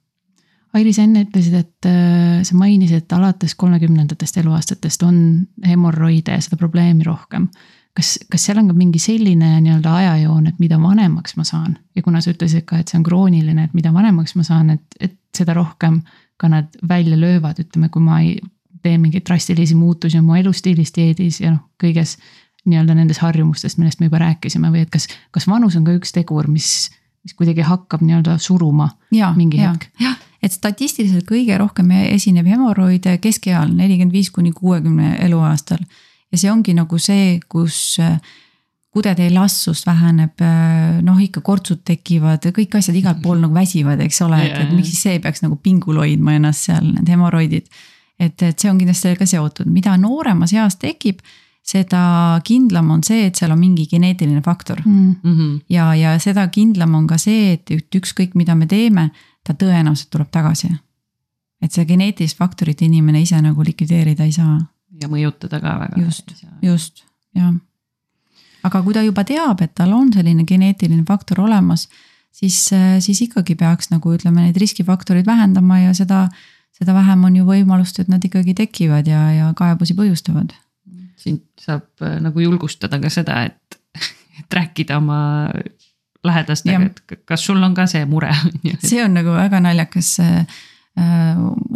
Airis, 0.76 0.98
enne 1.00 1.24
ütlesid, 1.24 1.54
et 1.56 1.88
äh, 1.88 2.42
sa 2.44 2.56
mainisid, 2.56 3.02
et 3.02 3.12
alates 3.16 3.54
kolmekümnendatest 3.54 4.36
eluaastatest 4.42 5.02
on 5.02 5.18
hemorroide 5.66 6.36
ja 6.36 6.44
seda 6.44 6.58
probleemi 6.60 7.06
rohkem. 7.06 7.48
kas, 7.96 8.18
kas 8.30 8.44
seal 8.44 8.60
on 8.60 8.68
ka 8.68 8.74
mingi 8.76 9.00
selline 9.02 9.56
nii-öelda 9.64 9.94
ajajoon, 10.02 10.46
et 10.46 10.58
mida 10.62 10.76
vanemaks 10.78 11.34
ma 11.36 11.44
saan 11.44 11.78
ja 11.96 12.02
kuna 12.02 12.20
sa 12.22 12.30
ütlesid 12.30 12.66
ka, 12.68 12.78
et 12.78 12.88
see 12.88 12.98
on 12.98 13.06
krooniline, 13.06 13.64
et 13.64 13.74
mida 13.74 13.90
vanemaks 13.94 14.36
ma 14.38 14.44
saan, 14.46 14.70
et, 14.76 15.00
et 15.00 15.16
seda 15.34 15.56
rohkem 15.56 16.02
ka 16.38 16.50
nad 16.52 16.76
välja 16.88 17.18
löövad, 17.18 17.58
ütleme, 17.58 17.88
kui 17.90 18.02
ma 18.04 18.20
ei 18.22 18.36
teen 18.82 19.00
mingeid 19.02 19.26
drastilisi 19.26 19.74
muutusi 19.78 20.18
oma 20.18 20.38
elustiilis, 20.40 20.92
dieedis 20.94 21.40
ja 21.40 21.52
noh, 21.54 21.64
kõiges 21.82 22.16
nii-öelda 22.68 22.96
nendest 22.98 23.22
harjumustest, 23.22 23.78
millest 23.80 24.00
me 24.00 24.08
juba 24.08 24.22
rääkisime 24.22 24.70
või 24.72 24.84
et 24.84 24.90
kas, 24.92 25.08
kas 25.34 25.46
vanus 25.48 25.76
on 25.78 25.86
ka 25.86 25.94
üks 25.96 26.12
tegur, 26.14 26.48
mis, 26.52 26.88
mis 27.24 27.36
kuidagi 27.38 27.64
hakkab 27.66 28.02
nii-öelda 28.04 28.38
suruma 28.42 28.90
ja, 29.14 29.30
mingi 29.36 29.60
ja, 29.60 29.72
hetk? 29.72 29.88
jah, 30.02 30.18
et 30.42 30.54
statistiliselt 30.54 31.26
kõige 31.28 31.56
rohkem 31.60 31.90
esineb 32.00 32.48
hemoroide 32.48 33.16
keskeal, 33.22 33.70
nelikümmend 33.74 34.14
viis 34.14 34.30
kuni 34.34 34.52
kuuekümne 34.56 35.16
eluaastal. 35.24 35.80
ja 36.32 36.38
see 36.38 36.52
ongi 36.52 36.76
nagu 36.76 36.98
see, 37.02 37.38
kus 37.48 37.98
kudede 38.94 39.28
elastsus 39.28 39.84
väheneb, 39.86 40.40
noh 41.04 41.20
ikka 41.22 41.42
kortsud 41.44 41.84
tekivad, 41.86 42.48
kõik 42.56 42.78
asjad 42.80 42.96
igal 42.98 43.18
pool 43.22 43.38
nagu 43.42 43.54
väsivad, 43.54 44.00
eks 44.02 44.22
ole, 44.26 44.40
et, 44.46 44.56
et 44.64 44.72
miks 44.74 44.90
siis 44.90 45.04
see 45.06 45.20
peaks 45.22 45.44
nagu 45.44 45.58
pingul 45.62 46.00
hoidma 46.00 46.38
ennast 46.38 46.70
seal, 46.70 46.88
need 46.96 47.12
hemoroidid 47.12 47.68
et, 48.18 48.42
et 48.42 48.58
see 48.58 48.70
on 48.70 48.78
kindlasti 48.80 49.06
sellega 49.06 49.26
seotud, 49.28 49.70
mida 49.70 49.94
nooremas 50.00 50.52
eas 50.56 50.76
tekib, 50.80 51.22
seda 51.68 52.00
kindlam 52.46 52.90
on 52.94 53.04
see, 53.04 53.26
et 53.28 53.38
seal 53.38 53.52
on 53.52 53.60
mingi 53.60 53.86
geneetiline 53.90 54.40
faktor 54.44 54.80
mm. 54.84 55.14
-hmm. 55.24 55.60
ja, 55.70 55.92
ja 55.94 56.16
seda 56.18 56.46
kindlam 56.48 56.94
on 56.94 57.06
ka 57.06 57.18
see, 57.18 57.52
et 57.52 57.94
ükskõik, 57.94 58.34
mida 58.34 58.54
me 58.54 58.66
teeme, 58.66 59.10
ta 59.44 59.52
tõenäoliselt 59.52 60.10
tuleb 60.10 60.30
tagasi. 60.30 60.68
et 61.62 61.72
see 61.72 61.84
geneetilist 61.84 62.38
faktorit 62.38 62.82
inimene 62.82 63.20
ise 63.22 63.40
nagu 63.42 63.64
likvideerida 63.64 64.24
ei 64.24 64.32
saa. 64.32 64.58
ja 65.02 65.08
mõjutada 65.08 65.60
ka 65.60 65.78
väga. 65.80 66.02
just, 66.04 66.32
just, 66.62 67.04
jah. 67.34 67.54
aga 68.62 68.82
kui 68.82 68.94
ta 68.94 69.02
juba 69.02 69.24
teab, 69.24 69.60
et 69.62 69.74
tal 69.74 69.92
on 69.92 70.12
selline 70.12 70.44
geneetiline 70.44 71.04
faktor 71.08 71.40
olemas, 71.40 71.88
siis, 72.32 72.70
siis 72.98 73.22
ikkagi 73.22 73.54
peaks 73.54 73.90
nagu 73.90 74.14
ütleme, 74.14 74.40
neid 74.40 74.56
riskifaktoreid 74.56 75.26
vähendama 75.26 75.78
ja 75.78 75.94
seda 75.94 76.28
seda 76.78 76.94
vähem 76.94 77.26
on 77.28 77.36
ju 77.40 77.48
võimalust, 77.48 77.98
et 78.02 78.10
nad 78.12 78.24
ikkagi 78.24 78.54
tekivad 78.58 79.08
ja, 79.10 79.24
ja 79.34 79.50
kaebusi 79.58 79.96
põhjustavad. 79.98 80.54
sind 81.18 81.42
saab 81.58 82.04
äh, 82.06 82.20
nagu 82.22 82.40
julgustada 82.40 83.00
ka 83.02 83.10
seda, 83.10 83.42
et, 83.50 83.78
et 84.40 84.58
rääkida 84.60 85.00
oma 85.00 85.50
lähedastega, 86.26 86.90
et 86.90 87.20
kas 87.26 87.44
sul 87.46 87.62
on 87.62 87.74
ka 87.74 87.86
see 87.90 88.04
mure 88.06 88.30
see 88.90 89.02
on 89.04 89.14
nagu 89.18 89.34
väga 89.34 89.60
naljakas 89.62 90.16
äh, 90.22 90.58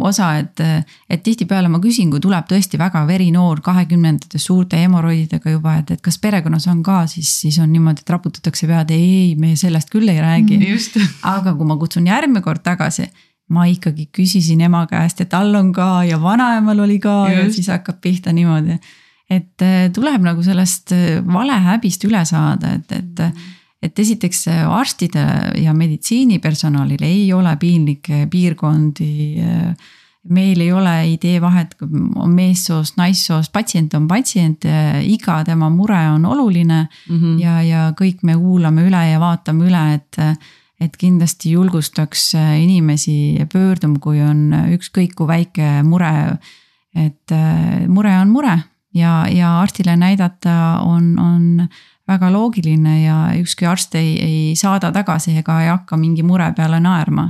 osa, 0.03 0.33
et, 0.41 0.59
et 1.09 1.21
tihtipeale 1.23 1.69
ma 1.71 1.79
küsin, 1.83 2.09
kui 2.11 2.19
tuleb 2.23 2.47
tõesti 2.49 2.79
väga 2.79 3.05
verinoor 3.07 3.61
kahekümnendates 3.63 4.47
suurte 4.49 4.79
hemoroididega 4.81 5.53
juba, 5.53 5.77
et, 5.79 5.93
et 5.95 6.03
kas 6.03 6.19
perekonnas 6.23 6.67
on 6.71 6.81
ka, 6.83 7.03
siis, 7.11 7.31
siis 7.43 7.59
on 7.63 7.71
niimoodi, 7.71 8.03
et 8.03 8.15
raputatakse 8.15 8.67
pead, 8.67 8.91
ei, 8.95 9.11
ei, 9.21 9.29
me 9.39 9.53
sellest 9.59 9.91
küll 9.93 10.11
ei 10.11 10.19
räägi 10.23 10.59
mm,. 10.59 11.13
aga 11.35 11.55
kui 11.55 11.69
ma 11.69 11.79
kutsun 11.79 12.07
järgmine 12.11 12.43
kord 12.43 12.63
tagasi 12.65 13.07
ma 13.51 13.65
ikkagi 13.67 14.07
küsisin 14.15 14.61
ema 14.63 14.85
käest 14.89 15.23
ja 15.23 15.27
tal 15.29 15.53
on 15.59 15.71
ka 15.75 16.03
ja 16.07 16.19
vanaemal 16.21 16.83
oli 16.85 16.99
ka 17.03 17.23
Just. 17.29 17.37
ja 17.37 17.47
siis 17.57 17.71
hakkab 17.73 17.99
pihta 18.01 18.33
niimoodi. 18.33 18.77
et 19.29 19.61
äh, 19.65 19.89
tuleb 19.93 20.21
nagu 20.21 20.43
sellest 20.43 20.93
äh, 20.93 21.19
valehäbist 21.25 22.03
üle 22.05 22.21
saada, 22.25 22.75
et, 22.77 22.91
et, 22.91 23.43
et 23.81 23.99
esiteks 23.99 24.47
äh, 24.51 24.63
arstide 24.69 25.25
ja 25.59 25.73
meditsiinipersonalil 25.73 27.03
ei 27.03 27.33
ole 27.33 27.55
piinlikke 27.59 28.27
piirkondi. 28.31 29.43
meil 30.23 30.59
ei 30.61 30.71
ole 30.71 30.91
idee 31.11 31.41
vahet, 31.41 31.75
on 32.15 32.31
meessoost, 32.31 32.95
naissoost, 32.95 33.51
patsient 33.51 33.93
on 33.93 34.07
patsient, 34.07 34.63
iga 35.03 35.41
tema 35.43 35.67
mure 35.69 35.99
on 36.13 36.25
oluline 36.25 36.87
mm 37.09 37.19
-hmm. 37.19 37.39
ja, 37.41 37.61
ja 37.61 37.93
kõik 38.01 38.23
me 38.23 38.35
kuulame 38.35 38.87
üle 38.87 39.09
ja 39.11 39.19
vaatame 39.19 39.67
üle, 39.67 39.93
et 39.93 40.17
et 40.83 40.97
kindlasti 40.99 41.53
julgustaks 41.55 42.33
äh, 42.35 42.57
inimesi 42.63 43.45
pöörduma, 43.53 43.99
kui 44.03 44.21
on 44.23 44.51
ükskõik 44.75 45.15
kui 45.17 45.29
väike 45.29 45.81
mure. 45.87 46.37
et 46.95 47.31
äh, 47.31 47.87
mure 47.87 48.11
on 48.19 48.29
mure 48.29 48.59
ja, 48.93 49.25
ja 49.29 49.59
arstile 49.61 49.95
näidata 49.97 50.79
on, 50.85 51.19
on 51.19 51.67
väga 52.07 52.31
loogiline 52.31 53.01
ja 53.03 53.17
ükski 53.39 53.65
arst 53.65 53.95
ei, 53.95 54.13
ei 54.21 54.55
saada 54.55 54.91
tagasi 54.91 55.37
ega 55.39 55.61
ei 55.61 55.71
hakka 55.71 55.97
mingi 55.97 56.23
mure 56.23 56.51
peale 56.55 56.79
naerma. 56.79 57.29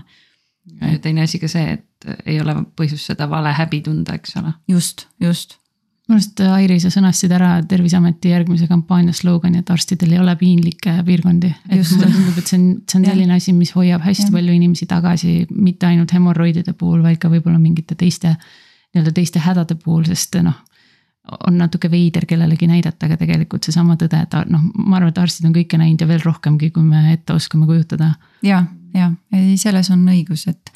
teine 1.01 1.21
asi 1.21 1.39
ka 1.39 1.47
see, 1.47 1.77
et 1.77 2.25
ei 2.25 2.39
ole 2.41 2.55
põhjust 2.75 3.11
seda 3.11 3.29
vale 3.29 3.53
häbi 3.53 3.81
tunda, 3.81 4.15
eks 4.15 4.37
ole. 4.41 4.53
just, 4.67 5.07
just 5.19 5.57
minu 6.03 6.17
arust 6.19 6.41
Airi, 6.43 6.79
sa 6.83 6.89
sõnastasid 6.91 7.31
ära 7.31 7.53
Terviseameti 7.67 8.33
järgmise 8.33 8.67
kampaania 8.67 9.15
slogani, 9.15 9.61
et 9.63 9.69
arstidel 9.71 10.11
ei 10.11 10.19
ole 10.19 10.35
piinlikke 10.35 10.97
piirkondi. 11.07 11.53
et 11.69 11.79
mulle 11.79 12.09
tundub, 12.11 12.37
et 12.37 12.49
see 12.49 12.59
on, 12.59 12.65
see 12.89 12.99
on 12.99 13.07
selline 13.07 13.37
asi, 13.37 13.53
mis 13.55 13.71
hoiab 13.75 14.03
hästi 14.03 14.27
ja. 14.27 14.33
palju 14.35 14.57
inimesi 14.57 14.87
tagasi, 14.89 15.37
mitte 15.55 15.87
ainult 15.87 16.11
hemoroidide 16.13 16.75
puhul, 16.75 17.01
vaid 17.05 17.21
ka 17.23 17.31
võib-olla 17.31 17.59
mingite 17.59 17.95
teiste, 17.95 18.35
nii-öelda 18.93 19.15
teiste 19.15 19.39
hädade 19.39 19.79
puhul, 19.79 20.03
sest 20.09 20.35
noh. 20.43 20.59
on 21.47 21.57
natuke 21.57 21.87
veider 21.91 22.27
kellelegi 22.27 22.67
näidata, 22.67 23.07
aga 23.07 23.17
tegelikult 23.17 23.63
seesama 23.63 23.95
tõde, 23.95 24.25
et 24.25 24.39
noh, 24.51 24.65
ma 24.75 24.99
arvan, 24.99 25.13
et 25.13 25.23
arstid 25.23 25.47
on 25.47 25.55
kõike 25.55 25.79
näinud 25.79 26.03
ja 26.03 26.07
veel 26.07 26.23
rohkemgi, 26.25 26.73
kui 26.75 26.83
me 26.83 27.13
ette 27.13 27.33
oskame 27.33 27.65
kujutada. 27.69 28.15
ja, 28.43 28.65
ja 28.93 29.13
ei, 29.31 29.55
selles 29.57 29.87
on 29.95 30.03
õigus, 30.03 30.49
et 30.51 30.75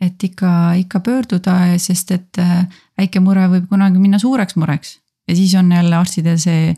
et 0.00 0.26
ikka, 0.26 0.74
ikka 0.80 1.00
pöörduda, 1.04 1.56
sest 1.78 2.10
et 2.14 2.42
äh, 2.42 2.66
väike 2.98 3.22
mure 3.22 3.46
võib 3.52 3.68
kunagi 3.70 4.00
minna 4.00 4.18
suureks 4.18 4.56
mureks. 4.60 4.98
ja 5.28 5.36
siis 5.36 5.54
on 5.54 5.72
jälle 5.72 5.96
arstidel 5.96 6.38
see 6.38 6.74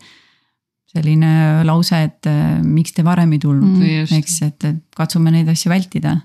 selline 0.92 1.64
lause, 1.64 2.02
et 2.02 2.26
äh, 2.30 2.62
miks 2.62 2.92
te 2.92 3.04
varem 3.04 3.32
ei 3.32 3.42
tulnud 3.42 3.80
mm,, 3.80 4.12
eks, 4.18 4.40
et, 4.46 4.68
katsume 4.96 5.32
neid 5.34 5.48
asju 5.48 5.72
vältida. 5.72 6.16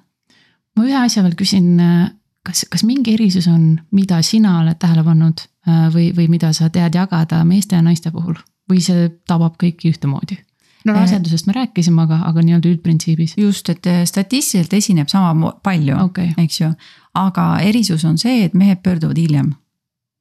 ma 0.78 0.86
ühe 0.88 1.00
asja 1.00 1.24
veel 1.24 1.36
küsin, 1.40 1.74
äh, 1.80 2.12
kas, 2.48 2.66
kas 2.70 2.86
mingi 2.88 3.16
erisus 3.16 3.48
on, 3.52 3.80
mida 3.92 4.22
sina 4.22 4.60
oled 4.62 4.80
tähele 4.80 5.04
pannud 5.08 5.48
või, 5.94 6.08
või 6.18 6.26
mida 6.26 6.50
sa 6.58 6.72
tead 6.74 6.96
jagada 6.98 7.44
meeste 7.46 7.76
ja 7.78 7.84
naiste 7.86 8.10
puhul 8.12 8.34
või 8.70 8.80
see 8.82 9.12
tabab 9.30 9.60
kõiki 9.62 9.92
ühtemoodi? 9.94 10.40
No 10.86 10.94
rasedusest 10.98 11.48
me 11.48 11.54
rääkisime, 11.58 12.02
aga, 12.08 12.22
aga 12.30 12.44
nii-öelda 12.46 12.70
üldprintsiibis. 12.72 13.36
just, 13.38 13.70
et 13.70 13.88
statistiliselt 14.06 14.74
esineb 14.74 15.10
sama 15.12 15.54
palju 15.64 15.98
okay., 16.04 16.34
eks 16.42 16.62
ju, 16.62 16.72
aga 17.14 17.48
erisus 17.66 18.06
on 18.06 18.18
see, 18.22 18.46
et 18.46 18.54
mehed 18.58 18.82
pöörduvad 18.84 19.18
hiljem 19.18 19.54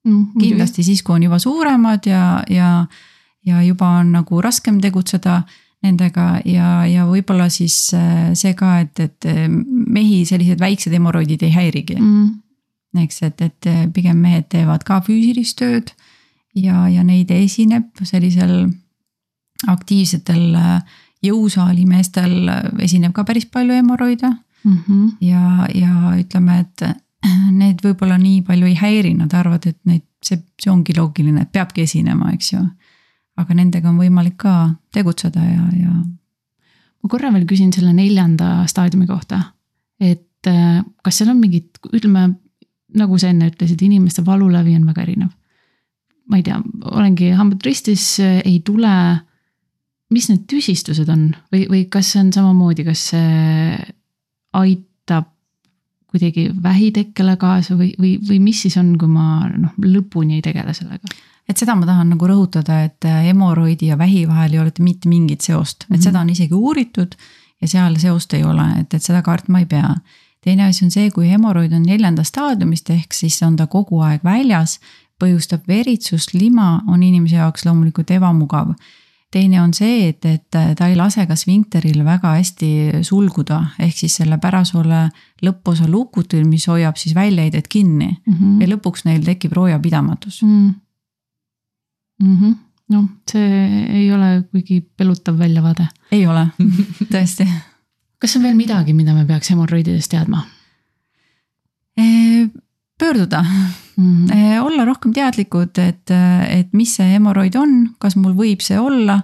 mm,. 0.05 0.27
kindlasti 0.41 0.85
siis, 0.85 1.03
kui 1.03 1.15
on 1.15 1.23
juba 1.29 1.39
suuremad 1.39 2.07
ja, 2.07 2.43
ja, 2.51 2.71
ja 3.47 3.63
juba 3.63 3.89
on 4.01 4.13
nagu 4.13 4.41
raskem 4.43 4.81
tegutseda 4.81 5.43
nendega 5.85 6.27
ja, 6.45 6.85
ja 6.89 7.07
võib-olla 7.09 7.49
siis 7.53 7.77
äh, 7.97 8.31
see 8.37 8.53
ka, 8.59 8.81
et, 8.85 9.01
et 9.01 9.29
äh, 9.29 9.47
mehi 9.49 10.23
sellised 10.29 10.61
väiksed 10.61 10.93
hemoroidid 10.93 11.45
ei 11.47 11.55
häirigi 11.55 11.97
mm.. 11.97 12.29
eks, 13.05 13.23
et, 13.31 13.41
et 13.47 13.71
äh, 13.71 13.87
pigem 13.95 14.21
mehed 14.21 14.51
teevad 14.53 14.85
ka 14.87 15.01
füüsilist 15.07 15.59
tööd 15.61 15.95
ja, 16.55 16.87
ja 16.91 17.05
neid 17.07 17.33
esineb 17.33 18.05
sellisel 18.05 18.69
aktiivsetel 19.69 20.57
jõusaali 21.25 21.85
meestel 21.87 22.49
esineb 22.81 23.13
ka 23.13 23.25
päris 23.29 23.45
palju 23.47 23.75
hemoroide 23.77 24.31
mm. 24.31 24.77
-hmm. 24.77 25.09
ja, 25.21 25.69
ja 25.75 26.15
ütleme, 26.17 26.61
et 26.61 26.87
need 27.53 27.83
võib-olla 27.85 28.17
nii 28.19 28.43
palju 28.43 28.67
ei 28.67 28.77
häiri, 28.81 29.15
nad 29.15 29.35
arvavad, 29.37 29.67
et 29.67 29.79
neid, 29.85 30.07
see, 30.25 30.41
see 30.63 30.73
ongi 30.73 30.97
loogiline, 30.97 31.43
et 31.43 31.53
peabki 31.53 31.85
esinema, 31.85 32.33
eks 32.33 32.53
ju 32.53 32.63
aga 33.41 33.57
nendega 33.57 33.91
on 33.91 33.99
võimalik 34.01 34.39
ka 34.41 34.55
tegutseda 34.95 35.43
ja, 35.45 35.65
ja. 35.79 35.95
ma 37.01 37.11
korra 37.13 37.33
veel 37.35 37.47
küsin 37.49 37.73
selle 37.75 37.93
neljanda 37.97 38.67
staadiumi 38.71 39.09
kohta, 39.09 39.43
et 40.01 40.49
äh, 40.51 40.81
kas 41.05 41.21
seal 41.21 41.33
on 41.33 41.41
mingid, 41.43 41.81
ütleme 41.93 42.31
nagu 43.01 43.19
sa 43.23 43.31
enne 43.31 43.51
ütlesid, 43.53 43.83
inimeste 43.87 44.25
valulävi 44.27 44.75
on 44.79 44.89
väga 44.89 45.05
erinev. 45.07 45.35
ma 46.31 46.39
ei 46.39 46.47
tea, 46.47 46.61
olengi 46.91 47.33
hambad 47.35 47.65
ristis, 47.67 48.05
ei 48.23 48.61
tule. 48.63 48.91
Mis 50.11 50.29
need 50.31 50.47
tüsistused 50.51 51.09
on 51.13 51.31
või, 51.53 51.67
või 51.71 51.85
kas 51.93 52.13
see 52.13 52.25
on 52.25 52.33
samamoodi, 52.35 52.85
kas 52.89 53.11
see 53.13 53.77
aitab 54.59 55.31
kuidagi 56.11 56.49
vähitekkele 56.63 57.37
kaasa 57.39 57.77
või, 57.79 57.93
või, 58.01 58.17
või 58.29 58.41
mis 58.43 58.63
siis 58.65 58.77
on, 58.81 58.97
kui 58.99 59.11
ma 59.11 59.47
noh, 59.55 59.77
lõpuni 59.79 60.41
ei 60.41 60.47
tegele 60.47 60.75
sellega? 60.75 61.13
et 61.51 61.59
seda 61.59 61.75
ma 61.75 61.87
tahan 61.87 62.13
nagu 62.13 62.27
rõhutada, 62.31 62.85
et 62.87 63.07
äh, 63.09 63.25
hemoroidi 63.27 63.89
ja 63.91 63.99
vähi 63.99 64.23
vahel 64.29 64.55
ei 64.55 64.61
ole 64.63 64.73
mitte 64.87 65.11
mingit 65.11 65.43
seost, 65.43 65.83
et 65.83 65.89
mm 65.89 65.97
-hmm. 65.97 66.03
seda 66.03 66.21
on 66.21 66.31
isegi 66.31 66.55
uuritud 66.55 67.17
ja 67.61 67.69
seal 67.69 67.97
seost 67.99 68.35
ei 68.35 68.45
ole, 68.45 68.67
et, 68.81 68.95
et 68.95 69.03
seda 69.03 69.23
kartma 69.23 69.59
ei 69.59 69.67
pea. 69.67 69.95
teine 70.41 70.65
asi 70.65 70.85
on 70.85 70.91
see, 70.91 71.11
kui 71.11 71.29
hemoroid 71.29 71.73
on 71.73 71.83
neljandast 71.83 72.29
staadiumist, 72.29 72.91
ehk 72.91 73.13
siis 73.13 73.43
on 73.43 73.57
ta 73.57 73.67
kogu 73.67 74.01
aeg 74.01 74.25
väljas, 74.25 74.79
põhjustab 75.21 75.67
veritsust, 75.69 76.35
lima 76.35 76.83
on 76.89 77.03
inimese 77.03 77.37
jaoks 77.37 77.67
loomulikult 77.67 78.11
ebamugav. 78.11 78.73
Teine 79.31 79.61
on 79.63 79.73
see, 79.75 80.09
et, 80.11 80.25
et 80.27 80.59
äh, 80.59 80.73
ta 80.77 80.89
ei 80.91 80.97
lase 80.99 81.25
ka 81.29 81.37
sfinkteril 81.39 82.03
väga 82.07 82.35
hästi 82.37 82.71
sulguda, 83.07 83.61
ehk 83.83 84.03
siis 84.03 84.19
selle 84.21 84.41
pärasoole 84.43 85.05
lõpposa 85.47 85.87
lukutil, 85.91 86.45
mis 86.49 86.67
hoiab 86.71 86.99
siis 87.01 87.15
väljaheidet 87.15 87.69
kinni 87.71 88.11
mm 88.11 88.35
-hmm. 88.35 88.61
ja 88.63 88.71
lõpuks 88.75 89.07
neil 89.07 89.25
tekib 89.25 89.53
roojapidamatus 89.57 90.43
mm 90.43 90.75
-hmm. 92.21 92.55
noh, 92.89 93.09
see 93.31 93.85
ei 94.03 94.13
ole 94.13 94.43
kuigi 94.51 94.81
pelutav 94.97 95.39
väljavaade. 95.39 95.89
ei 96.13 96.27
ole, 96.27 96.49
tõesti. 97.15 97.47
kas 98.19 98.37
on 98.37 98.43
veel 98.43 98.57
midagi, 98.57 98.93
mida 98.93 99.15
me 99.15 99.25
peaks 99.25 99.51
hemoroididest 99.51 100.11
teadma? 100.11 100.47
pöörduda 102.99 103.45
mm, 104.01 104.27
-hmm. 104.27 104.65
olla 104.65 104.85
rohkem 104.85 105.13
teadlikud, 105.13 105.79
et, 105.79 106.11
et 106.49 106.73
mis 106.73 106.97
see 106.97 107.13
hemoroid 107.13 107.55
on, 107.55 107.95
kas 107.99 108.17
mul 108.17 108.35
võib 108.35 108.65
see 108.65 108.79
olla 108.81 109.21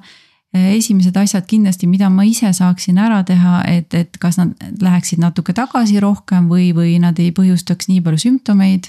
esimesed 0.56 1.16
asjad 1.16 1.44
kindlasti, 1.46 1.86
mida 1.86 2.08
ma 2.10 2.24
ise 2.24 2.52
saaksin 2.52 2.98
ära 2.98 3.22
teha, 3.26 3.62
et, 3.68 3.94
et 3.94 4.16
kas 4.20 4.38
nad 4.38 4.54
läheksid 4.82 5.20
natuke 5.20 5.52
tagasi 5.52 6.00
rohkem 6.00 6.48
või, 6.48 6.70
või 6.76 6.96
nad 7.02 7.18
ei 7.18 7.32
põhjustaks 7.36 7.90
nii 7.90 8.00
palju 8.00 8.22
sümptomeid 8.22 8.88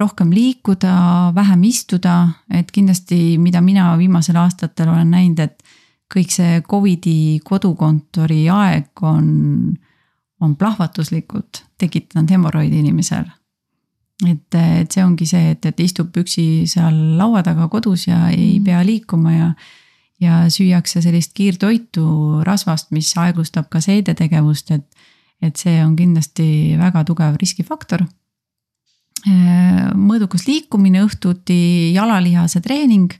rohkem 0.00 0.30
liikuda, 0.32 0.94
vähem 1.34 1.64
istuda, 1.68 2.28
et 2.50 2.70
kindlasti, 2.72 3.38
mida 3.38 3.60
mina 3.60 3.92
viimasel 3.98 4.38
aastatel 4.40 4.88
olen 4.88 5.10
näinud, 5.12 5.42
et 5.44 5.62
kõik 6.10 6.32
see 6.32 6.60
Covidi 6.66 7.40
kodukontori 7.44 8.46
aeg 8.50 9.04
on, 9.06 9.26
on 10.40 10.56
plahvatuslikult 10.56 11.64
tekitanud 11.78 12.30
hemoroidi 12.30 12.80
inimesel. 12.80 13.28
Et, 14.28 14.54
et 14.54 14.92
see 14.92 15.04
ongi 15.04 15.26
see, 15.26 15.52
et, 15.54 15.66
et 15.66 15.80
istub 15.80 16.16
üksi 16.20 16.66
seal 16.70 16.96
laua 17.18 17.42
taga 17.46 17.68
kodus 17.72 18.06
ja 18.08 18.28
ei 18.30 18.58
mm. 18.58 18.64
pea 18.68 18.82
liikuma 18.86 19.36
ja 19.36 19.52
ja 20.20 20.42
süüakse 20.52 21.00
sellist 21.00 21.32
kiirtoitu 21.32 22.42
rasvast, 22.44 22.90
mis 22.92 23.08
aeglustab 23.16 23.70
ka 23.72 23.80
seedetegevust, 23.80 24.70
et, 24.76 25.04
et 25.40 25.56
see 25.56 25.78
on 25.80 25.94
kindlasti 25.96 26.76
väga 26.76 27.06
tugev 27.08 27.38
riskifaktor 27.40 28.04
mõõdukas 29.26 30.46
liikumine 30.48 31.02
õhtuti, 31.04 31.92
jalalihase 31.94 32.60
treening 32.64 33.12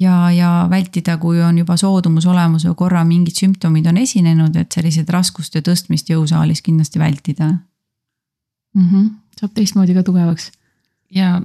ja, 0.00 0.30
ja 0.30 0.66
vältida, 0.70 1.18
kui 1.18 1.40
on 1.42 1.58
juba 1.58 1.76
soodumus 1.76 2.26
olemas 2.26 2.66
või 2.66 2.74
korra 2.74 3.04
mingid 3.04 3.36
sümptomid 3.38 3.86
on 3.86 4.00
esinenud, 4.02 4.56
et 4.56 4.72
sellised 4.72 5.08
raskuste 5.10 5.62
tõstmist 5.62 6.10
jõusaalis 6.10 6.62
kindlasti 6.62 6.98
vältida 6.98 7.52
mm. 8.74 8.88
-hmm. 8.88 9.10
saab 9.40 9.54
teistmoodi 9.54 9.94
ka 9.94 10.02
tugevaks. 10.02 10.52
ja 11.14 11.40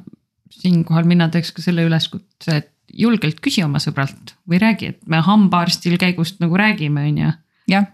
siinkohal 0.49 1.07
mina 1.07 1.29
teeks 1.29 1.51
ka 1.51 1.61
selle 1.61 1.85
üleskutse, 1.87 2.55
et 2.55 2.71
julgelt 2.93 3.39
küsi 3.43 3.63
oma 3.63 3.79
sõbralt 3.81 4.33
või 4.49 4.59
räägi, 4.61 4.93
et 4.93 5.01
me 5.07 5.21
hambaarstil 5.25 5.97
käigust 6.01 6.39
nagu 6.43 6.57
räägime, 6.57 7.05
on 7.09 7.17
ju. 7.23 7.33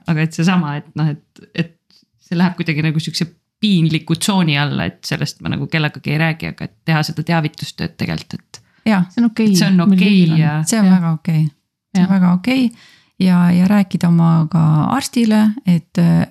aga 0.07 0.21
et 0.21 0.33
seesama, 0.33 0.77
et 0.79 0.87
noh, 0.95 1.09
et, 1.11 1.47
et 1.53 1.75
see 2.23 2.37
läheb 2.37 2.55
kuidagi 2.55 2.85
nagu 2.85 2.99
siukse 2.99 3.27
piinliku 3.59 4.15
tsooni 4.19 4.57
alla, 4.59 4.87
et 4.89 5.03
sellest 5.07 5.41
ma 5.41 5.51
nagu 5.53 5.67
kellegagi 5.71 6.13
ei 6.13 6.21
räägi, 6.21 6.51
aga 6.53 6.67
et 6.67 6.75
teha 6.85 7.03
seda 7.07 7.23
teavitustööd 7.27 7.95
tegelikult, 7.99 8.39
et. 8.39 8.61
jah, 8.91 9.05
see 9.11 9.23
on 9.23 9.29
okei 9.31 9.51
okay.. 9.51 9.59
see 9.59 9.69
on 9.71 9.85
okei 9.87 10.23
okay 10.25 10.39
ja. 10.39 10.57
see 10.63 10.79
on 10.79 10.89
ja. 10.89 10.95
väga 10.97 11.13
okei 11.19 11.43
okay., 11.43 11.53
see 11.95 12.03
on 12.03 12.11
väga 12.15 12.33
okei 12.39 12.65
okay. 12.65 12.89
ja, 13.27 13.39
ja 13.51 13.69
rääkida 13.71 14.11
oma 14.11 14.31
ka 14.51 14.65
arstile, 14.95 15.47
et 15.67 16.01
äh, 16.01 16.27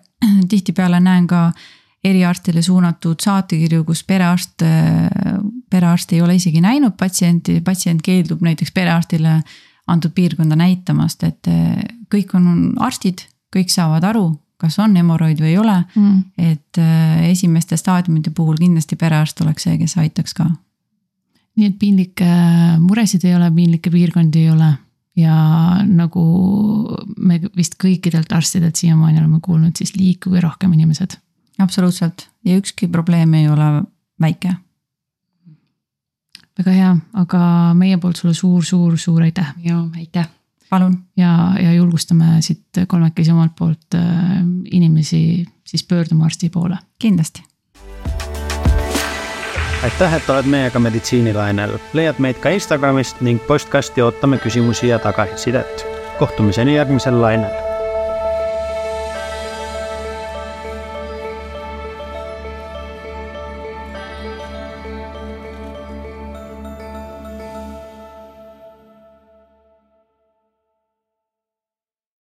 tihtipeale 0.51 1.01
näen 1.05 1.27
ka 1.29 1.51
eriarstile 2.05 2.63
suunatud 2.63 3.21
saatekirju, 3.23 3.85
kus 3.85 4.03
perearst, 4.05 4.63
perearst 5.71 6.13
ei 6.13 6.21
ole 6.23 6.35
isegi 6.37 6.61
näinud 6.61 6.97
patsienti, 7.01 7.61
patsient 7.65 8.03
keeldub 8.05 8.43
näiteks 8.45 8.73
perearstile 8.77 9.39
antud 9.87 10.15
piirkonda 10.15 10.57
näitamast, 10.57 11.25
et 11.25 11.49
äh, 11.49 11.83
kõik 12.13 12.33
on 12.37 12.47
arstid, 12.81 13.27
kõik 13.55 13.73
saavad 13.73 14.05
aru, 14.09 14.29
kas 14.61 14.79
on 14.81 14.95
hemoroid 14.97 15.41
või 15.43 15.53
ei 15.53 15.59
ole 15.61 15.77
mm.. 15.83 16.21
et 16.39 16.81
äh, 16.81 17.25
esimeste 17.31 17.77
staadiumite 17.77 18.33
puhul 18.35 18.57
kindlasti 18.61 18.97
perearst 18.97 19.41
oleks 19.45 19.67
see, 19.67 19.77
kes 19.81 19.99
aitaks 20.01 20.37
ka. 20.37 20.47
nii 21.57 21.69
et 21.69 21.77
piinlikke 21.79 22.31
muresid 22.81 23.27
ei 23.29 23.37
ole, 23.37 23.51
piinlikke 23.55 23.93
piirkondi 23.93 24.47
ei 24.47 24.51
ole 24.55 24.73
ja 25.21 25.35
nagu 25.87 26.25
me 27.19 27.39
vist 27.57 27.77
kõikidelt 27.79 28.33
arstidelt 28.35 28.81
siiamaani 28.81 29.21
oleme 29.21 29.39
kuulnud, 29.43 29.77
siis 29.79 29.95
liikuge 29.97 30.41
rohkem 30.43 30.73
inimesed. 30.75 31.19
Absoluutselt 31.59 32.29
ja 32.45 32.57
ükski 32.57 32.89
probleem 32.89 33.35
ei 33.35 33.49
ole 33.49 33.83
väike. 34.21 34.55
väga 36.59 36.71
hea, 36.71 36.97
aga 37.13 37.75
meie 37.75 37.99
poolt 37.99 38.17
sulle 38.17 38.35
suur-suur-suur 38.35 39.23
aitäh. 39.23 39.55
ja 39.65 39.85
aitäh 39.97 40.29
palun. 40.71 40.99
ja, 41.17 41.53
ja 41.63 41.73
julgustame 41.73 42.25
siit 42.41 42.85
kolmekesi 42.89 43.33
omalt 43.33 43.53
poolt 43.59 43.95
äh, 43.95 44.03
inimesi 44.71 45.47
siis 45.65 45.85
pöörduma 45.85 46.25
arsti 46.25 46.51
poole. 46.51 46.79
kindlasti. 46.99 47.43
aitäh, 49.83 50.15
et 50.15 50.31
oled 50.31 50.47
meiega 50.47 50.79
meditsiinilainel, 50.79 51.79
leiad 51.93 52.19
meid 52.19 52.41
ka 52.41 52.55
Instagramist 52.55 53.21
ning 53.21 53.43
postkasti 53.47 54.03
ootame 54.03 54.39
küsimusi 54.39 54.89
ja 54.89 54.99
tagasisidet. 54.99 55.87
kohtumiseni 56.19 56.75
järgmisel 56.75 57.21
lainel 57.21 57.74